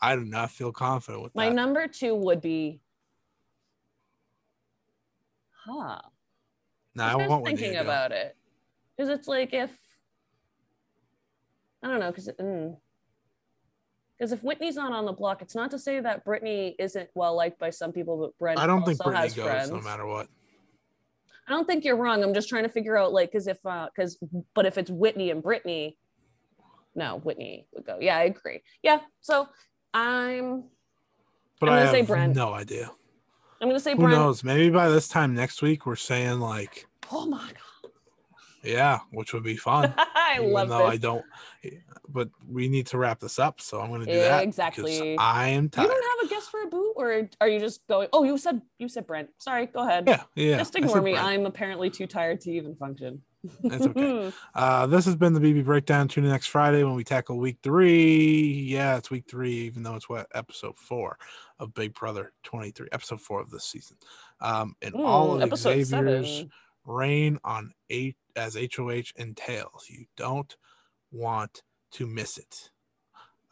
[0.00, 1.54] I do not feel confident with my that.
[1.54, 2.80] number two would be,
[5.64, 6.00] huh?
[6.96, 8.36] Now I I was thinking about it
[8.96, 9.70] because it's like if
[11.82, 12.28] I don't know because
[14.20, 17.34] because if Whitney's not on the block, it's not to say that Brittany isn't well
[17.34, 19.70] liked by some people, but Brent I don't think has goes friends.
[19.70, 20.28] no matter what.
[21.48, 22.22] I don't think you're wrong.
[22.22, 24.18] I'm just trying to figure out like because if uh because
[24.54, 25.96] but if it's Whitney and Brittany,
[26.94, 27.96] no, Whitney would go.
[27.98, 28.60] Yeah, I agree.
[28.82, 29.48] Yeah, so
[29.94, 30.64] I'm
[31.58, 32.36] But I'm gonna have say Brent.
[32.36, 32.90] no idea.
[33.62, 34.12] I'm gonna say Who Brent.
[34.18, 34.44] knows?
[34.44, 37.90] Maybe by this time next week we're saying like Oh my god.
[38.62, 39.94] Yeah, which would be fun.
[39.98, 40.90] I even love though this.
[40.90, 41.24] I don't.
[42.12, 44.42] But we need to wrap this up, so I'm going to do that.
[44.42, 45.16] Exactly.
[45.18, 45.84] I am tired.
[45.84, 48.08] You don't have a guess for a boot, or are you just going?
[48.12, 49.30] Oh, you said you said Brent.
[49.38, 50.04] Sorry, go ahead.
[50.06, 50.58] Yeah, yeah.
[50.58, 51.12] just ignore me.
[51.12, 51.24] Brent.
[51.26, 53.22] I'm apparently too tired to even function.
[53.64, 54.32] It's okay.
[54.54, 56.08] Uh, this has been the BB Breakdown.
[56.08, 58.42] Tune in next Friday when we tackle week three.
[58.66, 61.16] Yeah, it's week three, even though it's what episode four
[61.58, 63.96] of Big Brother 23, episode four of this season.
[64.40, 66.50] Um, and all Hmm, of Xavier's seven.
[66.84, 69.86] reign on eight as HOH entails.
[69.88, 70.54] You don't
[71.10, 71.62] want
[71.92, 72.70] to miss it.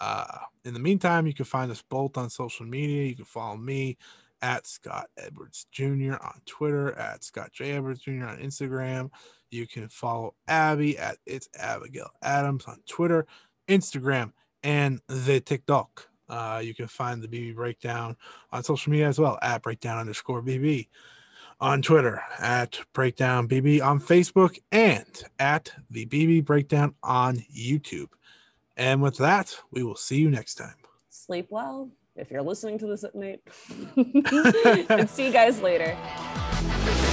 [0.01, 3.05] Uh, in the meantime, you can find us both on social media.
[3.05, 3.97] You can follow me
[4.43, 6.15] at Scott Edwards Jr.
[6.15, 7.73] on Twitter, at Scott J.
[7.73, 8.27] Edwards Jr.
[8.27, 9.11] on Instagram.
[9.51, 13.27] You can follow Abby at It's Abigail Adams on Twitter,
[13.69, 14.33] Instagram,
[14.63, 16.09] and the TikTok.
[16.29, 18.17] Uh, you can find the BB Breakdown
[18.53, 20.89] on social media as well at Breakdown underscore BB
[21.61, 28.09] on Twitter, at Breakdown BB on Facebook, and at the BB Breakdown on YouTube.
[28.79, 30.77] And with that, we will see you next time.
[31.11, 33.41] Sleep well if you're listening to this at night.
[34.89, 35.97] and see you guys later.